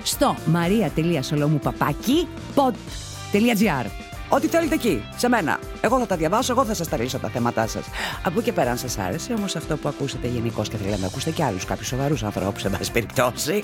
στο 0.03 0.35
maria.solomupapaki 0.53 2.27
pod.gr 2.55 4.02
Ό,τι 4.35 4.47
θέλετε 4.47 4.75
εκεί, 4.75 5.05
σε 5.15 5.29
μένα. 5.29 5.59
Εγώ 5.81 5.99
θα 5.99 6.05
τα 6.05 6.15
διαβάσω, 6.15 6.51
εγώ 6.51 6.65
θα 6.65 6.73
σας 6.73 6.89
τα 6.89 6.97
λύσω 6.97 7.19
τα 7.19 7.29
θέματά 7.29 7.67
σας. 7.67 7.85
Από 8.23 8.39
εκεί 8.39 8.51
πέρα, 8.51 8.71
αν 8.71 8.77
σας 8.77 8.97
άρεσε 8.97 9.33
όμως 9.33 9.55
αυτό 9.55 9.77
που 9.77 9.89
ακούσετε 9.89 10.27
γενικώς 10.27 10.69
και 10.69 10.77
θέλετε 10.77 10.97
να 11.01 11.07
ακούσετε 11.07 11.31
και 11.31 11.43
άλλους 11.43 11.65
κάποιους 11.65 11.87
σοβαρούς 11.87 12.23
ανθρώπους, 12.23 12.61
σε 12.61 12.69
πάση 12.69 12.91
περιπτώσει, 12.91 13.63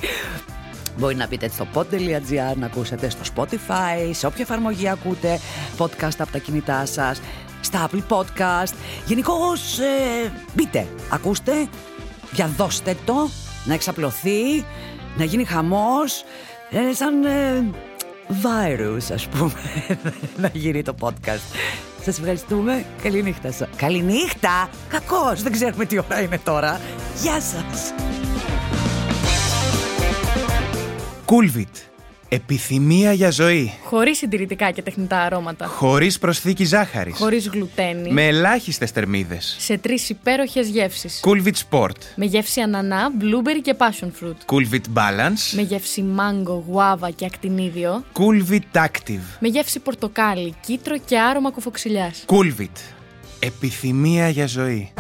Μπορεί 0.98 1.16
να 1.16 1.28
μπείτε 1.28 1.50
στο 1.50 1.68
pod.gr, 1.74 2.56
να 2.56 2.66
ακούσετε 2.66 3.10
στο 3.10 3.22
Spotify, 3.36 4.10
σε 4.12 4.26
όποια 4.26 4.44
εφαρμογή 4.44 4.90
ακούτε 4.90 5.40
podcast 5.78 6.18
από 6.20 6.32
τα 6.32 6.38
κινητά 6.38 6.86
σας, 6.86 7.22
στα 7.62 7.90
Apple 7.90 8.04
Podcast. 8.10 8.74
Γενικώς 9.06 9.80
ε, 9.80 10.32
μπείτε, 10.54 10.88
ακούστε, 11.10 11.68
διαδώστε 12.32 12.96
το, 13.06 13.30
να 13.66 13.74
εξαπλωθεί, 13.74 14.66
να 15.18 15.24
γίνει 15.24 15.44
χαμός, 15.44 16.24
ε, 16.70 16.94
σαν 16.94 17.24
ε, 17.24 17.70
virus 18.30 19.14
ας 19.14 19.28
πούμε, 19.28 19.54
να 20.42 20.50
γίνει 20.54 20.82
το 20.82 20.96
podcast. 21.00 21.56
Σας 22.04 22.20
ευχαριστούμε. 22.20 22.86
Καληνύχτα 23.04 23.52
σας. 23.52 23.68
Καληνύχτα! 23.76 24.70
Κακός! 24.90 25.42
Δεν 25.42 25.52
ξέρουμε 25.52 25.86
τι 25.86 25.98
ώρα 25.98 26.22
είναι 26.22 26.40
τώρα. 26.44 26.80
Γεια 27.22 27.42
σας! 27.42 27.94
Coolvit. 31.26 31.89
Επιθυμία 32.32 33.14
για 33.14 33.32
ζωή. 33.32 33.74
Χωρίς 33.84 34.18
συντηρητικά 34.18 34.72
και 34.72 34.82
τεχνητά 34.82 35.22
αρώματα. 35.22 35.66
Χωρίς 35.66 36.20
προσθήκη 36.20 36.66
ζάχαρης. 36.66 37.16
Χωρίς 37.18 37.48
γλουτένη. 37.48 38.12
Με 38.12 38.28
ελάχιστες 38.28 38.92
θερμίδες. 38.92 39.56
Σε 39.60 39.78
τρεις 39.78 40.10
υπέροχες 40.10 40.68
γεύσεις. 40.68 41.20
Coolvit 41.20 41.56
Sport. 41.70 41.98
Με 42.16 42.26
γεύση 42.26 42.62
ανανά, 42.62 43.12
blueberry 43.20 43.62
και 43.62 43.76
passion 43.78 44.08
fruit. 44.24 44.36
Coolvit 44.46 44.86
Balance. 44.94 45.56
Με 45.56 45.62
γεύση 45.62 46.02
μάγκο, 46.02 46.64
γουάβα 46.68 47.10
και 47.10 47.26
ακτινίδιο. 47.26 48.04
Coolvit 48.12 48.64
Active. 48.74 49.38
Με 49.40 49.48
γεύση 49.48 49.80
πορτοκάλι, 49.80 50.56
κίτρο 50.66 50.98
και 50.98 51.20
άρωμα 51.20 51.52
κουφοξυλιά. 51.52 52.14
Coolvit. 52.26 52.78
Επιθυμία 53.40 54.30
για 54.30 54.48
ζωή. 54.48 54.94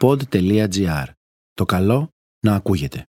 pod.gr. 0.00 1.04
Το 1.54 1.64
καλό 1.64 2.12
να 2.40 2.54
ακούγεται. 2.54 3.06